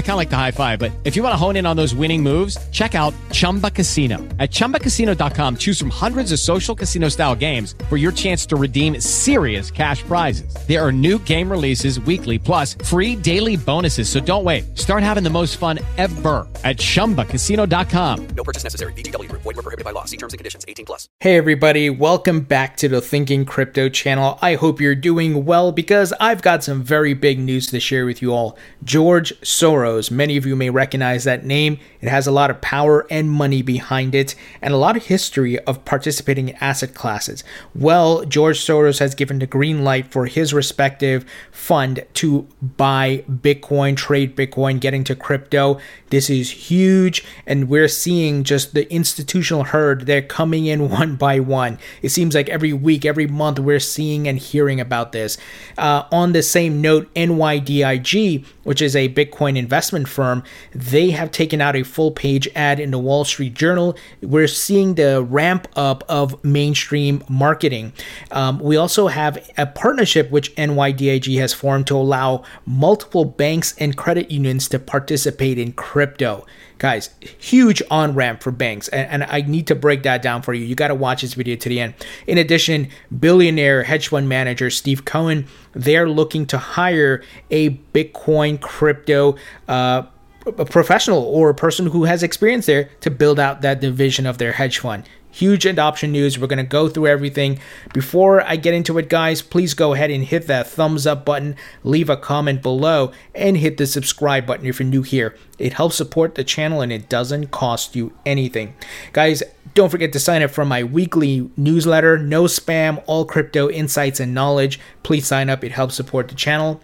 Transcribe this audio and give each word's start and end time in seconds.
I 0.00 0.02
kind 0.02 0.12
of 0.12 0.16
like 0.16 0.30
the 0.30 0.36
high 0.36 0.50
five, 0.50 0.78
but 0.78 0.92
if 1.04 1.14
you 1.14 1.22
want 1.22 1.34
to 1.34 1.36
hone 1.36 1.56
in 1.56 1.66
on 1.66 1.76
those 1.76 1.94
winning 1.94 2.22
moves, 2.22 2.56
check 2.70 2.94
out 2.94 3.12
Chumba 3.32 3.70
Casino. 3.70 4.16
At 4.38 4.50
ChumbaCasino.com, 4.50 5.58
choose 5.58 5.78
from 5.78 5.90
hundreds 5.90 6.32
of 6.32 6.38
social 6.38 6.74
casino 6.74 7.10
style 7.10 7.36
games 7.36 7.74
for 7.90 7.98
your 7.98 8.10
chance 8.10 8.46
to 8.46 8.56
redeem 8.56 8.98
serious 9.00 9.70
cash 9.70 10.02
prizes. 10.02 10.54
There 10.66 10.84
are 10.84 10.90
new 10.90 11.18
game 11.18 11.50
releases 11.50 12.00
weekly, 12.00 12.38
plus 12.38 12.74
free 12.82 13.14
daily 13.14 13.56
bonuses. 13.56 14.08
So 14.08 14.20
don't 14.20 14.42
wait. 14.42 14.76
Start 14.78 15.02
having 15.02 15.22
the 15.22 15.30
most 15.30 15.58
fun 15.58 15.78
ever 15.98 16.48
at 16.64 16.78
ChumbaCasino.com. 16.78 18.28
No 18.28 18.42
purchase 18.42 18.64
necessary. 18.64 18.94
VGW. 18.94 19.30
Void 19.32 19.44
were 19.44 19.54
prohibited 19.54 19.84
by 19.84 19.90
law. 19.90 20.06
See 20.06 20.16
terms 20.16 20.32
and 20.32 20.38
conditions. 20.38 20.64
18 20.66 20.86
plus. 20.86 21.08
Hey 21.20 21.36
everybody, 21.36 21.90
welcome 21.90 22.40
back 22.40 22.78
to 22.78 22.88
the 22.88 23.02
Thinking 23.02 23.44
Crypto 23.44 23.90
channel. 23.90 24.38
I 24.40 24.54
hope 24.54 24.80
you're 24.80 24.94
doing 24.94 25.44
well 25.44 25.72
because 25.72 26.14
I've 26.18 26.40
got 26.40 26.64
some 26.64 26.82
very 26.82 27.12
big 27.12 27.38
news 27.38 27.66
to 27.66 27.80
share 27.80 28.06
with 28.06 28.22
you 28.22 28.32
all. 28.32 28.56
George 28.82 29.38
Soros, 29.40 29.89
many 30.10 30.36
of 30.36 30.46
you 30.46 30.54
may 30.54 30.70
recognize 30.70 31.24
that 31.24 31.44
name. 31.44 31.78
It 32.00 32.08
has 32.08 32.26
a 32.26 32.32
lot 32.32 32.50
of 32.50 32.60
power 32.60 33.06
and 33.10 33.30
money 33.30 33.62
behind 33.62 34.14
it 34.14 34.34
and 34.62 34.72
a 34.72 34.76
lot 34.76 34.96
of 34.96 35.06
history 35.06 35.58
of 35.60 35.84
participating 35.84 36.50
in 36.50 36.56
asset 36.60 36.94
classes. 36.94 37.42
Well, 37.74 38.24
George 38.24 38.60
Soros 38.60 39.00
has 39.00 39.14
given 39.14 39.38
the 39.38 39.46
green 39.46 39.82
light 39.82 40.12
for 40.12 40.26
his 40.26 40.54
respective 40.54 41.24
fund 41.50 42.04
to 42.14 42.46
buy 42.62 43.24
Bitcoin, 43.28 43.96
trade 43.96 44.36
Bitcoin, 44.36 44.80
get 44.80 44.94
into 44.94 45.16
crypto. 45.16 45.80
This 46.10 46.30
is 46.30 46.50
huge, 46.50 47.24
and 47.46 47.68
we're 47.68 47.88
seeing 47.88 48.44
just 48.44 48.74
the 48.74 48.90
institutional 48.92 49.64
herd. 49.64 50.06
They're 50.06 50.22
coming 50.22 50.66
in 50.66 50.88
one 51.00 51.16
by 51.16 51.40
one. 51.40 51.78
It 52.02 52.10
seems 52.10 52.34
like 52.34 52.48
every 52.48 52.72
week, 52.72 53.04
every 53.04 53.26
month, 53.26 53.58
we're 53.58 53.80
seeing 53.80 54.28
and 54.28 54.38
hearing 54.38 54.80
about 54.80 55.12
this. 55.12 55.36
Uh, 55.76 56.04
on 56.12 56.32
the 56.32 56.42
same 56.42 56.80
note, 56.80 57.12
NYDIG, 57.14 58.44
which 58.62 58.82
is 58.82 58.94
a 58.94 59.08
Bitcoin 59.08 59.56
investment 59.56 59.69
firm, 60.06 60.42
they 60.72 61.10
have 61.10 61.30
taken 61.30 61.60
out 61.60 61.76
a 61.76 61.82
full 61.82 62.10
page 62.10 62.48
ad 62.54 62.78
in 62.80 62.90
the 62.90 62.98
Wall 62.98 63.24
Street 63.24 63.54
Journal. 63.54 63.96
We're 64.20 64.48
seeing 64.48 64.94
the 64.94 65.22
ramp 65.22 65.68
up 65.76 66.04
of 66.08 66.42
mainstream 66.44 67.22
marketing. 67.28 67.92
Um, 68.30 68.58
we 68.58 68.76
also 68.76 69.08
have 69.08 69.38
a 69.56 69.66
partnership 69.66 70.30
which 70.30 70.54
NYDIG 70.56 71.38
has 71.38 71.52
formed 71.52 71.86
to 71.86 71.96
allow 71.96 72.44
multiple 72.66 73.24
banks 73.24 73.74
and 73.78 73.96
credit 73.96 74.30
unions 74.30 74.68
to 74.68 74.78
participate 74.78 75.58
in 75.58 75.72
crypto. 75.72 76.46
Guys, 76.80 77.10
huge 77.20 77.82
on 77.90 78.14
ramp 78.14 78.42
for 78.42 78.50
banks, 78.50 78.88
and, 78.88 79.22
and, 79.22 79.24
I 79.24 79.42
need 79.42 79.66
to 79.66 79.74
break 79.74 80.02
that 80.04 80.22
down 80.22 80.40
for 80.40 80.54
you. 80.54 80.64
You 80.64 80.74
got 80.74 80.88
to 80.88 80.94
watch 80.94 81.20
this 81.20 81.34
video 81.34 81.54
to 81.56 81.68
the 81.68 81.78
end. 81.78 81.92
In 82.26 82.38
addition, 82.38 82.88
billionaire 83.16 83.82
hedge 83.82 84.08
fund 84.08 84.30
manager 84.30 84.70
Steve 84.70 85.04
Cohen, 85.04 85.46
they're 85.74 86.08
looking 86.08 86.46
to 86.46 86.56
hire 86.56 87.22
a 87.50 87.68
Bitcoin 87.92 88.58
crypto. 88.58 89.36
Uh, 89.68 90.04
a 90.46 90.64
professional 90.64 91.22
or 91.22 91.50
a 91.50 91.54
person 91.54 91.84
who 91.84 92.04
has 92.04 92.22
experience 92.22 92.64
there 92.64 92.88
to 93.02 93.10
build 93.10 93.38
out 93.38 93.60
that 93.60 93.82
division 93.82 94.24
of 94.24 94.38
their 94.38 94.52
hedge 94.52 94.78
fund. 94.78 95.06
Huge 95.30 95.64
adoption 95.64 96.12
news. 96.12 96.38
We're 96.38 96.46
going 96.46 96.58
to 96.58 96.64
go 96.64 96.88
through 96.88 97.06
everything. 97.06 97.60
Before 97.92 98.42
I 98.42 98.56
get 98.56 98.74
into 98.74 98.98
it, 98.98 99.08
guys, 99.08 99.42
please 99.42 99.74
go 99.74 99.94
ahead 99.94 100.10
and 100.10 100.24
hit 100.24 100.46
that 100.48 100.66
thumbs 100.66 101.06
up 101.06 101.24
button, 101.24 101.56
leave 101.84 102.10
a 102.10 102.16
comment 102.16 102.62
below, 102.62 103.12
and 103.34 103.56
hit 103.56 103.76
the 103.76 103.86
subscribe 103.86 104.46
button 104.46 104.66
if 104.66 104.80
you're 104.80 104.88
new 104.88 105.02
here. 105.02 105.36
It 105.58 105.74
helps 105.74 105.96
support 105.96 106.34
the 106.34 106.44
channel 106.44 106.80
and 106.80 106.90
it 106.90 107.08
doesn't 107.08 107.52
cost 107.52 107.94
you 107.94 108.12
anything. 108.26 108.74
Guys, 109.12 109.42
don't 109.74 109.90
forget 109.90 110.12
to 110.14 110.18
sign 110.18 110.42
up 110.42 110.50
for 110.50 110.64
my 110.64 110.82
weekly 110.82 111.48
newsletter, 111.56 112.18
No 112.18 112.44
Spam, 112.44 113.02
All 113.06 113.24
Crypto 113.24 113.70
Insights 113.70 114.18
and 114.18 114.34
Knowledge. 114.34 114.80
Please 115.02 115.26
sign 115.26 115.48
up, 115.48 115.62
it 115.62 115.72
helps 115.72 115.94
support 115.94 116.28
the 116.28 116.34
channel. 116.34 116.80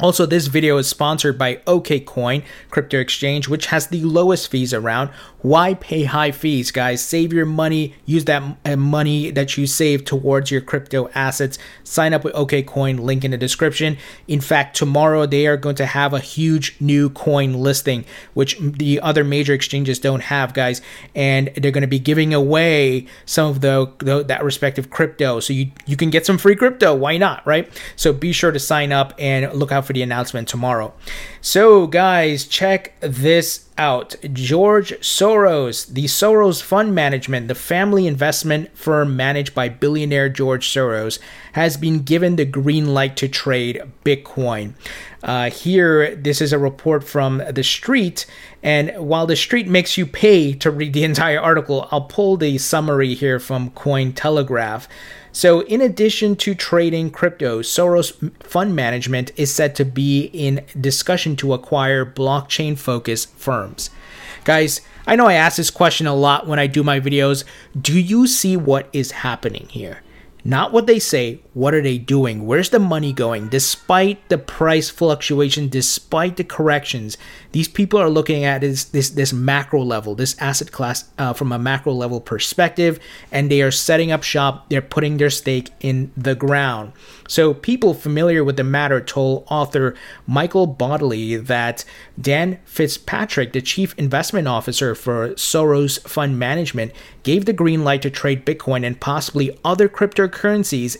Also, 0.00 0.24
this 0.26 0.46
video 0.46 0.76
is 0.76 0.88
sponsored 0.88 1.36
by 1.36 1.56
OKCoin 1.66 2.44
crypto 2.70 3.00
exchange, 3.00 3.48
which 3.48 3.66
has 3.66 3.88
the 3.88 4.00
lowest 4.02 4.48
fees 4.48 4.72
around. 4.72 5.10
Why 5.42 5.74
pay 5.74 6.04
high 6.04 6.30
fees, 6.30 6.70
guys? 6.70 7.02
Save 7.02 7.32
your 7.32 7.46
money. 7.46 7.94
Use 8.06 8.24
that 8.26 8.58
uh, 8.64 8.76
money 8.76 9.32
that 9.32 9.56
you 9.56 9.66
save 9.66 10.04
towards 10.04 10.52
your 10.52 10.60
crypto 10.60 11.08
assets. 11.16 11.58
Sign 11.82 12.14
up 12.14 12.22
with 12.22 12.34
OKCoin, 12.34 13.00
link 13.00 13.24
in 13.24 13.32
the 13.32 13.36
description. 13.36 13.96
In 14.28 14.40
fact, 14.40 14.76
tomorrow 14.76 15.26
they 15.26 15.48
are 15.48 15.56
going 15.56 15.76
to 15.76 15.86
have 15.86 16.14
a 16.14 16.20
huge 16.20 16.76
new 16.78 17.10
coin 17.10 17.54
listing, 17.54 18.04
which 18.34 18.56
the 18.60 19.00
other 19.00 19.24
major 19.24 19.52
exchanges 19.52 19.98
don't 19.98 20.22
have, 20.22 20.54
guys. 20.54 20.80
And 21.16 21.48
they're 21.56 21.72
going 21.72 21.82
to 21.82 21.88
be 21.88 21.98
giving 21.98 22.32
away 22.32 23.06
some 23.26 23.50
of 23.50 23.62
the, 23.62 23.92
the 23.98 24.22
that 24.24 24.44
respective 24.44 24.90
crypto, 24.90 25.40
so 25.40 25.52
you 25.52 25.72
you 25.86 25.96
can 25.96 26.10
get 26.10 26.24
some 26.24 26.38
free 26.38 26.54
crypto. 26.54 26.94
Why 26.94 27.16
not, 27.16 27.44
right? 27.44 27.68
So 27.96 28.12
be 28.12 28.32
sure 28.32 28.52
to 28.52 28.60
sign 28.60 28.92
up 28.92 29.12
and 29.18 29.52
look 29.52 29.72
out 29.72 29.87
for 29.88 29.94
the 29.94 30.02
announcement 30.02 30.46
tomorrow. 30.46 30.92
So, 31.40 31.86
guys, 31.86 32.44
check 32.44 32.92
this 33.00 33.68
out. 33.78 34.14
George 34.34 34.92
Soros, 35.00 35.86
the 35.86 36.04
Soros 36.04 36.60
Fund 36.60 36.94
Management, 36.94 37.48
the 37.48 37.54
family 37.54 38.06
investment 38.06 38.76
firm 38.76 39.16
managed 39.16 39.54
by 39.54 39.70
billionaire 39.70 40.28
George 40.28 40.68
Soros, 40.68 41.18
has 41.54 41.78
been 41.78 42.02
given 42.02 42.36
the 42.36 42.44
green 42.44 42.92
light 42.92 43.16
to 43.16 43.28
trade 43.28 43.82
Bitcoin. 44.04 44.74
Uh, 45.22 45.48
here, 45.50 46.14
this 46.14 46.42
is 46.42 46.52
a 46.52 46.58
report 46.58 47.02
from 47.02 47.42
The 47.50 47.64
Street, 47.64 48.26
and 48.62 48.92
while 48.98 49.26
The 49.26 49.36
Street 49.36 49.68
makes 49.68 49.96
you 49.96 50.06
pay 50.06 50.52
to 50.52 50.70
read 50.70 50.92
the 50.92 51.04
entire 51.12 51.40
article, 51.40 51.88
I'll 51.90 52.02
pull 52.02 52.36
the 52.36 52.58
summary 52.58 53.14
here 53.14 53.40
from 53.40 53.70
Cointelegraph. 53.70 54.86
So, 55.38 55.60
in 55.60 55.80
addition 55.80 56.34
to 56.38 56.56
trading 56.56 57.12
crypto, 57.12 57.62
Soros 57.62 58.12
Fund 58.42 58.74
Management 58.74 59.30
is 59.36 59.54
said 59.54 59.76
to 59.76 59.84
be 59.84 60.22
in 60.32 60.64
discussion 60.80 61.36
to 61.36 61.52
acquire 61.52 62.04
blockchain 62.04 62.76
focused 62.76 63.32
firms. 63.36 63.90
Guys, 64.42 64.80
I 65.06 65.14
know 65.14 65.28
I 65.28 65.34
ask 65.34 65.56
this 65.56 65.70
question 65.70 66.08
a 66.08 66.14
lot 66.16 66.48
when 66.48 66.58
I 66.58 66.66
do 66.66 66.82
my 66.82 66.98
videos. 66.98 67.44
Do 67.80 67.96
you 67.96 68.26
see 68.26 68.56
what 68.56 68.88
is 68.92 69.12
happening 69.12 69.68
here? 69.70 70.02
Not 70.48 70.72
what 70.72 70.86
they 70.86 70.98
say, 70.98 71.40
what 71.52 71.74
are 71.74 71.82
they 71.82 71.98
doing? 71.98 72.46
Where's 72.46 72.70
the 72.70 72.78
money 72.78 73.12
going? 73.12 73.50
Despite 73.50 74.30
the 74.30 74.38
price 74.38 74.88
fluctuation, 74.88 75.68
despite 75.68 76.38
the 76.38 76.44
corrections, 76.44 77.18
these 77.52 77.68
people 77.68 78.00
are 78.00 78.08
looking 78.08 78.44
at 78.44 78.62
this 78.62 78.84
this, 78.84 79.10
this 79.10 79.30
macro 79.30 79.82
level, 79.82 80.14
this 80.14 80.34
asset 80.40 80.72
class 80.72 81.04
uh, 81.18 81.34
from 81.34 81.52
a 81.52 81.58
macro 81.58 81.92
level 81.92 82.18
perspective, 82.18 82.98
and 83.30 83.50
they 83.50 83.60
are 83.60 83.70
setting 83.70 84.10
up 84.10 84.22
shop. 84.22 84.70
They're 84.70 84.80
putting 84.80 85.18
their 85.18 85.28
stake 85.28 85.68
in 85.80 86.12
the 86.16 86.34
ground. 86.34 86.92
So 87.28 87.52
people 87.52 87.92
familiar 87.92 88.42
with 88.42 88.56
the 88.56 88.64
matter 88.64 89.02
told 89.02 89.44
author 89.50 89.94
Michael 90.26 90.66
Bodley 90.66 91.36
that 91.36 91.84
Dawn 92.18 92.56
Fitzpatrick, 92.64 93.52
the 93.52 93.60
chief 93.60 93.94
investment 93.98 94.48
officer 94.48 94.94
for 94.94 95.34
Soros 95.34 96.00
Fund 96.08 96.38
Management, 96.38 96.92
gave 97.22 97.44
the 97.44 97.52
green 97.52 97.84
light 97.84 98.00
to 98.00 98.08
trade 98.08 98.46
Bitcoin 98.46 98.86
and 98.86 98.98
possibly 98.98 99.58
other 99.62 99.90
cryptocurrencies 99.90 100.37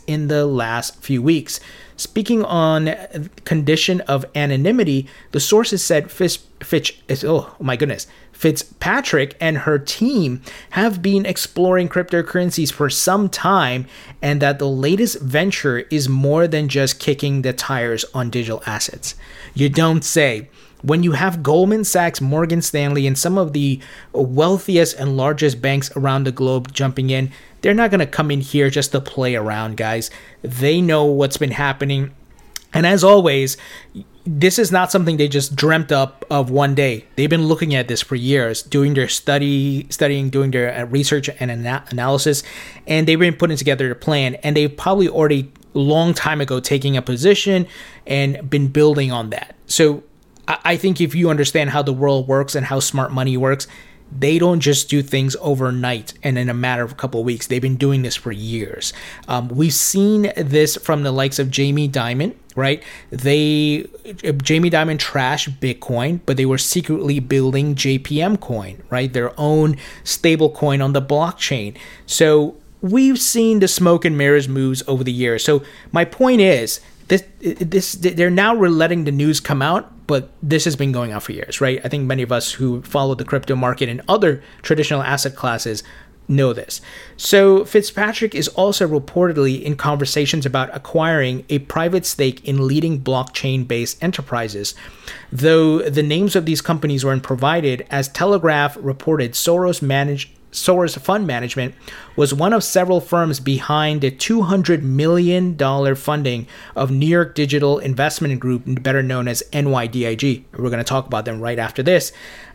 in 0.07 0.27
the 0.27 0.45
last 0.45 1.01
few 1.01 1.21
weeks. 1.21 1.59
Speaking 1.95 2.45
on 2.45 2.95
condition 3.43 4.01
of 4.01 4.25
anonymity, 4.33 5.07
the 5.31 5.39
sources 5.39 5.83
said 5.83 6.09
Fitch, 6.09 6.39
Fitch 6.61 7.01
oh 7.23 7.55
my 7.59 7.75
goodness, 7.75 8.07
Fitzpatrick 8.31 9.35
and 9.41 9.59
her 9.59 9.77
team 9.77 10.41
have 10.69 11.01
been 11.01 11.25
exploring 11.25 11.89
cryptocurrencies 11.89 12.71
for 12.71 12.89
some 12.89 13.27
time, 13.27 13.85
and 14.21 14.41
that 14.41 14.59
the 14.59 14.69
latest 14.69 15.19
venture 15.19 15.79
is 15.91 16.07
more 16.07 16.47
than 16.47 16.69
just 16.69 16.99
kicking 16.99 17.41
the 17.41 17.51
tires 17.51 18.05
on 18.13 18.29
digital 18.29 18.63
assets. 18.65 19.15
You 19.53 19.67
don't 19.67 20.05
say 20.05 20.47
when 20.81 21.03
you 21.03 21.11
have 21.11 21.43
Goldman 21.43 21.83
Sachs, 21.83 22.21
Morgan 22.21 22.61
Stanley, 22.61 23.05
and 23.05 23.17
some 23.17 23.37
of 23.37 23.51
the 23.51 23.81
wealthiest 24.13 24.97
and 24.97 25.17
largest 25.17 25.61
banks 25.61 25.91
around 25.97 26.23
the 26.23 26.31
globe 26.31 26.71
jumping 26.71 27.09
in, 27.09 27.31
they're 27.61 27.73
not 27.73 27.91
going 27.91 27.99
to 27.99 28.05
come 28.07 28.31
in 28.31 28.41
here 28.41 28.69
just 28.69 28.91
to 28.91 29.01
play 29.01 29.35
around, 29.35 29.77
guys. 29.77 30.09
They 30.41 30.81
know 30.81 31.05
what's 31.05 31.37
been 31.37 31.51
happening. 31.51 32.11
And 32.73 32.85
as 32.85 33.03
always, 33.03 33.57
this 34.25 34.59
is 34.59 34.71
not 34.71 34.91
something 34.91 35.17
they 35.17 35.27
just 35.27 35.55
dreamt 35.55 35.91
up 35.91 36.23
of 36.29 36.51
one 36.51 36.75
day. 36.75 37.05
They've 37.15 37.29
been 37.29 37.47
looking 37.47 37.73
at 37.73 37.87
this 37.87 38.01
for 38.01 38.15
years, 38.15 38.61
doing 38.61 38.93
their 38.93 39.07
study, 39.07 39.87
studying, 39.89 40.29
doing 40.29 40.51
their 40.51 40.73
uh, 40.75 40.85
research 40.85 41.29
and 41.39 41.49
ana- 41.49 41.83
analysis, 41.89 42.43
and 42.85 43.07
they've 43.07 43.19
been 43.19 43.35
putting 43.35 43.57
together 43.57 43.89
a 43.91 43.95
plan. 43.95 44.35
And 44.35 44.55
they've 44.55 44.75
probably 44.75 45.09
already 45.09 45.51
long 45.73 46.13
time 46.13 46.41
ago 46.41 46.59
taking 46.59 46.95
a 46.95 47.01
position 47.01 47.67
and 48.05 48.49
been 48.49 48.67
building 48.67 49.11
on 49.11 49.29
that. 49.31 49.55
So 49.65 50.03
I 50.47 50.77
think 50.77 50.99
if 50.99 51.13
you 51.13 51.29
understand 51.29 51.69
how 51.69 51.83
the 51.83 51.93
world 51.93 52.27
works 52.27 52.55
and 52.55 52.65
how 52.65 52.79
smart 52.79 53.11
money 53.11 53.37
works, 53.37 53.67
they 54.11 54.39
don't 54.39 54.59
just 54.59 54.89
do 54.89 55.01
things 55.01 55.35
overnight 55.39 56.13
and 56.23 56.37
in 56.37 56.49
a 56.49 56.53
matter 56.53 56.83
of 56.83 56.91
a 56.91 56.95
couple 56.95 57.19
of 57.19 57.25
weeks. 57.25 57.47
They've 57.47 57.61
been 57.61 57.77
doing 57.77 58.01
this 58.01 58.15
for 58.15 58.31
years. 58.31 58.93
Um, 59.27 59.49
we've 59.49 59.73
seen 59.73 60.31
this 60.35 60.75
from 60.77 61.03
the 61.03 61.11
likes 61.11 61.39
of 61.39 61.51
Jamie 61.51 61.87
Dimon, 61.87 62.35
right? 62.55 62.83
They 63.11 63.87
Jamie 64.41 64.69
Dimon 64.69 64.97
trashed 64.97 65.59
Bitcoin, 65.59 66.21
but 66.25 66.37
they 66.37 66.45
were 66.45 66.57
secretly 66.57 67.19
building 67.19 67.75
JPM 67.75 68.39
coin, 68.39 68.81
right? 68.89 69.11
Their 69.11 69.31
own 69.39 69.77
stable 70.03 70.49
coin 70.49 70.81
on 70.81 70.93
the 70.93 71.01
blockchain. 71.01 71.77
So 72.05 72.57
we've 72.81 73.19
seen 73.19 73.59
the 73.59 73.67
smoke 73.67 74.05
and 74.05 74.17
mirrors 74.17 74.47
moves 74.47 74.83
over 74.87 75.03
the 75.03 75.11
years. 75.11 75.43
So 75.43 75.63
my 75.91 76.05
point 76.05 76.41
is 76.41 76.79
this 77.09 77.23
this 77.39 77.93
they're 77.93 78.29
now 78.29 78.53
letting 78.55 79.03
the 79.03 79.11
news 79.11 79.39
come 79.39 79.61
out 79.61 79.91
but 80.09 80.31
this 80.41 80.65
has 80.65 80.75
been 80.75 80.91
going 80.91 81.13
on 81.13 81.19
for 81.19 81.33
years, 81.33 81.61
right? 81.61 81.79
I 81.85 81.87
think 81.87 82.05
many 82.05 82.23
of 82.23 82.31
us 82.31 82.53
who 82.53 82.81
follow 82.81 83.13
the 83.13 83.23
crypto 83.23 83.55
market 83.55 83.89
and 83.89 84.01
other 84.07 84.41
traditional 84.63 85.03
asset 85.03 85.35
classes 85.35 85.83
know 86.27 86.51
this. 86.51 86.81
So 87.15 87.63
Fitzpatrick 87.63 88.33
is 88.33 88.47
also 88.47 88.87
reportedly 88.87 89.61
in 89.61 89.75
conversations 89.75 90.47
about 90.47 90.75
acquiring 90.75 91.45
a 91.47 91.59
private 91.59 92.07
stake 92.07 92.43
in 92.43 92.67
leading 92.67 93.01
blockchain-based 93.01 94.03
enterprises. 94.03 94.73
Though 95.31 95.87
the 95.87 96.01
names 96.01 96.35
of 96.35 96.47
these 96.47 96.61
companies 96.61 97.05
weren't 97.05 97.21
provided, 97.21 97.85
as 97.91 98.07
Telegraph 98.07 98.79
reported, 98.81 99.33
Soros 99.33 99.79
managed 99.79 100.31
Soros 100.51 100.99
Fund 100.99 101.27
Management 101.27 101.75
was 102.15 102.33
one 102.33 102.53
of 102.53 102.63
several 102.63 103.01
firms 103.01 103.39
behind 103.39 104.01
the 104.01 104.11
$200 104.11 104.81
million 104.81 105.57
funding 105.95 106.47
of 106.75 106.91
New 106.91 107.05
York 107.07 107.35
Digital 107.35 107.79
Investment 107.79 108.39
Group, 108.39 108.63
better 108.65 109.03
known 109.03 109.27
as 109.27 109.43
NYDIG. 109.51 110.45
We're 110.53 110.69
going 110.69 110.77
to 110.77 110.83
talk 110.83 111.05
about 111.05 111.25
them 111.25 111.39
right 111.39 111.59
after 111.59 111.83
this. 111.83 112.11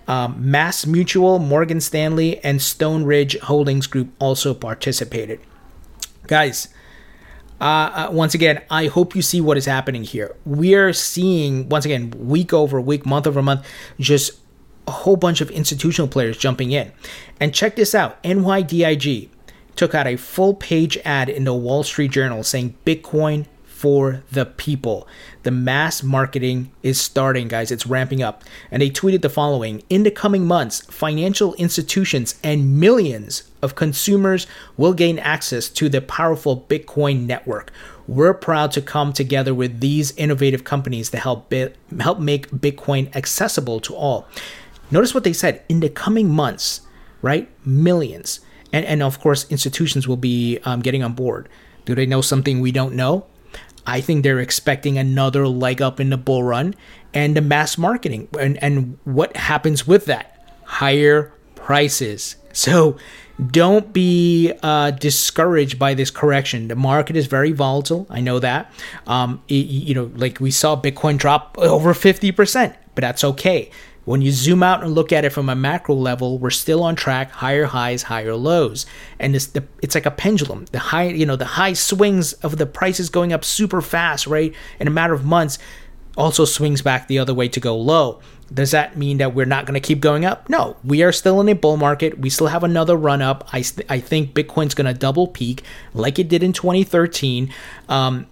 Um, 0.07 0.51
Mass 0.51 0.87
Mutual, 0.87 1.39
Morgan 1.39 1.81
Stanley, 1.81 2.39
and 2.45 2.61
Stone 2.61 3.05
Ridge 3.05 3.39
Holdings 3.41 3.87
Group 3.87 4.11
also 4.19 4.53
participated. 4.53 5.41
Guys, 6.27 6.69
uh, 7.61 7.65
uh, 7.65 8.09
once 8.13 8.35
again, 8.35 8.63
I 8.71 8.87
hope 8.87 9.15
you 9.15 9.23
see 9.23 9.41
what 9.41 9.57
is 9.57 9.65
happening 9.65 10.03
here. 10.05 10.37
We 10.45 10.75
are 10.75 10.93
seeing, 10.93 11.69
once 11.69 11.85
again, 11.85 12.11
week 12.11 12.53
over 12.53 12.81
week, 12.81 13.07
month 13.07 13.27
over 13.27 13.43
month, 13.43 13.67
just 13.99 14.33
a 14.87 14.91
whole 14.91 15.17
bunch 15.17 15.41
of 15.41 15.51
institutional 15.51 16.09
players 16.09 16.37
jumping 16.37 16.73
in. 16.73 16.93
And 17.41 17.55
check 17.55 17.77
this 17.77 17.95
out 17.95 18.23
NYDIG 18.23 19.29
took 19.77 19.95
out 19.95 20.07
a 20.07 20.17
full 20.17 20.55
page 20.55 20.97
ad 21.05 21.29
in 21.29 21.45
the 21.45 21.55
Wall 21.55 21.83
Street 21.83 22.13
Journal 22.13 22.43
saying 22.43 22.77
Bitcoin 22.85 23.47
for 23.65 24.23
the 24.31 24.47
people. 24.47 25.07
The 25.43 25.51
mass 25.51 26.03
marketing 26.03 26.71
is 26.83 26.99
starting, 26.99 27.49
guys. 27.49 27.71
It's 27.71 27.87
ramping 27.87 28.23
up. 28.23 28.43
And 28.71 28.81
they 28.81 28.89
tweeted 28.89 29.21
the 29.21 29.29
following 29.29 29.83
In 29.91 30.05
the 30.05 30.11
coming 30.11 30.47
months, 30.47 30.81
financial 30.87 31.53
institutions 31.55 32.37
and 32.43 32.81
millions 32.81 33.43
of 33.61 33.75
consumers 33.75 34.47
will 34.79 34.95
gain 34.95 35.19
access 35.19 35.69
to 35.71 35.91
the 35.91 36.01
powerful 36.01 36.65
Bitcoin 36.67 37.27
network. 37.27 37.73
We're 38.07 38.33
proud 38.33 38.73
to 38.73 38.81
come 38.81 39.13
together 39.13 39.55
with 39.55 39.81
these 39.81 40.17
innovative 40.17 40.65
companies 40.65 41.11
to 41.11 41.19
help, 41.19 41.51
bi- 41.51 41.73
help 42.01 42.19
make 42.19 42.51
Bitcoin 42.51 43.15
accessible 43.15 43.81
to 43.81 43.95
all. 43.95 44.27
Notice 44.95 45.13
what 45.13 45.25
they 45.25 45.33
said 45.33 45.65
in 45.69 45.81
the 45.81 45.89
coming 45.89 46.31
months, 46.31 46.83
right? 47.21 47.51
Millions. 47.67 48.39
And, 48.73 48.87
and 48.87 49.03
of 49.03 49.19
course, 49.19 49.45
institutions 49.51 50.07
will 50.07 50.17
be 50.17 50.61
um, 50.65 50.83
getting 50.83 51.03
on 51.03 51.15
board. 51.15 51.49
Do 51.85 51.97
they 51.97 52.07
know 52.07 52.21
something 52.21 52.61
we 52.61 52.71
don't 52.71 52.95
know? 52.95 53.27
I 53.89 54.01
think 54.01 54.23
they're 54.23 54.39
expecting 54.39 54.97
another 54.97 55.49
leg 55.49 55.83
up 55.83 55.99
in 55.99 56.11
the 56.11 56.17
bull 56.17 56.45
run 56.45 56.77
and 57.13 57.37
the 57.37 57.41
mass 57.41 57.77
marketing. 57.77 58.29
And, 58.39 58.57
and 58.63 58.97
what 59.03 59.37
happens 59.37 59.85
with 59.85 60.05
that? 60.05 60.49
Higher 60.63 61.33
prices. 61.57 62.37
So 62.53 62.97
don't 63.51 63.93
be 63.93 64.53
uh, 64.63 64.93
discouraged 64.93 65.77
by 65.77 65.95
this 65.95 66.13
correction. 66.13 66.69
The 66.69 66.77
market 66.77 67.17
is 67.17 67.27
very 67.27 67.51
volatile. 67.51 68.07
I 68.09 68.21
know 68.21 68.39
that. 68.39 68.73
Um, 69.09 69.43
it, 69.49 69.67
you 69.67 69.93
know, 69.97 70.13
like 70.15 70.39
we 70.39 70.53
saw 70.53 70.81
Bitcoin 70.81 71.19
drop 71.19 71.57
over 71.59 71.95
50%, 71.95 72.77
but 72.95 73.03
that's 73.03 73.25
okay. 73.25 73.73
When 74.05 74.21
you 74.21 74.33
zoom 74.33 74.63
out 74.63 74.83
and 74.83 74.95
look 74.95 75.13
at 75.13 75.25
it 75.25 75.31
from 75.31 75.49
a 75.49 75.55
macro 75.55 75.95
level, 75.95 76.39
we're 76.39 76.51
still 76.51 76.83
on 76.83 76.95
track, 76.95 77.31
higher 77.31 77.65
highs, 77.65 78.03
higher 78.03 78.35
lows. 78.35 78.85
And 79.19 79.35
it's 79.35 79.47
the 79.47 79.65
it's 79.83 79.95
like 79.95 80.07
a 80.07 80.11
pendulum. 80.11 80.67
The 80.73 80.79
high, 80.79 81.09
you 81.09 81.27
know, 81.27 81.37
the 81.37 81.45
high 81.45 81.73
swings 81.73 82.35
of 82.35 82.59
the 82.59 82.67
prices 82.67 83.09
going 83.09 83.33
up 83.33 83.45
super 83.45 83.81
fast, 83.81 84.27
right? 84.27 84.55
In 84.79 84.87
a 84.87 84.91
matter 84.91 85.15
of 85.15 85.25
months 85.25 85.59
also 86.17 86.45
swings 86.45 86.83
back 86.83 87.09
the 87.09 87.19
other 87.19 87.35
way 87.35 87.49
to 87.49 87.61
go 87.61 87.77
low. 87.77 88.21
Does 88.53 88.71
that 88.73 88.97
mean 88.97 89.19
that 89.19 89.35
we're 89.35 89.47
not 89.47 89.67
going 89.67 89.75
to 89.75 89.87
keep 89.87 90.01
going 90.01 90.25
up? 90.25 90.49
No, 90.49 90.77
we 90.85 91.03
are 91.03 91.13
still 91.13 91.41
in 91.41 91.49
a 91.49 91.55
bull 91.55 91.77
market. 91.77 92.19
We 92.19 92.31
still 92.31 92.49
have 92.49 92.63
another 92.63 92.97
run 92.97 93.23
up. 93.23 93.49
I, 93.53 93.65
I 93.89 94.01
think 94.01 94.35
Bitcoin's 94.35 94.75
going 94.75 94.87
to 94.87 94.95
double 94.95 95.27
peak 95.27 95.63
like 95.93 96.19
it 96.19 96.29
did 96.29 96.43
in 96.43 96.53
2013. 96.53 97.53
Um, 97.89 98.27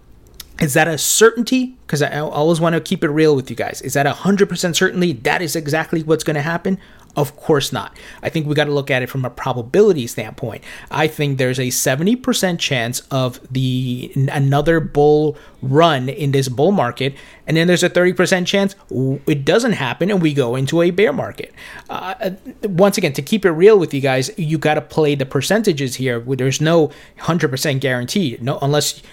is 0.59 0.73
that 0.75 0.87
a 0.87 0.97
certainty? 0.97 1.75
Because 1.85 2.01
I 2.01 2.19
always 2.19 2.59
want 2.59 2.75
to 2.75 2.81
keep 2.81 3.03
it 3.03 3.09
real 3.09 3.35
with 3.35 3.49
you 3.49 3.55
guys. 3.55 3.81
Is 3.81 3.93
that 3.93 4.05
a 4.05 4.11
100% 4.11 4.75
certainty 4.75 5.13
that 5.13 5.41
is 5.41 5.55
exactly 5.55 6.03
what's 6.03 6.23
going 6.23 6.35
to 6.35 6.41
happen? 6.41 6.79
Of 7.15 7.37
course 7.37 7.71
not. 7.71 7.95
I 8.23 8.29
think 8.29 8.47
we 8.47 8.55
got 8.55 8.63
to 8.63 8.71
look 8.71 8.89
at 8.89 9.03
it 9.03 9.09
from 9.09 9.23
a 9.23 9.29
probability 9.29 10.07
standpoint. 10.07 10.63
I 10.89 11.07
think 11.07 11.37
there's 11.37 11.59
a 11.59 11.67
70% 11.67 12.57
chance 12.57 13.01
of 13.11 13.39
the 13.51 14.11
another 14.31 14.79
bull 14.79 15.37
run 15.61 16.09
in 16.09 16.31
this 16.31 16.49
bull 16.49 16.71
market, 16.71 17.13
and 17.45 17.55
then 17.55 17.67
there's 17.67 17.83
a 17.83 17.89
30% 17.89 18.47
chance 18.47 18.75
it 19.27 19.45
doesn't 19.45 19.73
happen 19.73 20.09
and 20.09 20.23
we 20.23 20.33
go 20.33 20.55
into 20.55 20.81
a 20.81 20.89
bear 20.89 21.13
market. 21.13 21.53
Uh, 21.87 22.15
uh 22.19 22.31
once 22.63 22.97
again, 22.97 23.13
to 23.13 23.21
keep 23.21 23.45
it 23.45 23.51
real 23.51 23.77
with 23.77 23.93
you 23.93 24.01
guys, 24.01 24.31
you 24.35 24.57
got 24.57 24.73
to 24.73 24.81
play 24.81 25.13
the 25.13 25.25
percentages 25.25 25.95
here. 25.95 26.19
There's 26.19 26.61
no 26.61 26.89
100% 27.19 27.79
guarantee. 27.79 28.37
No, 28.41 28.57
unless 28.59 29.03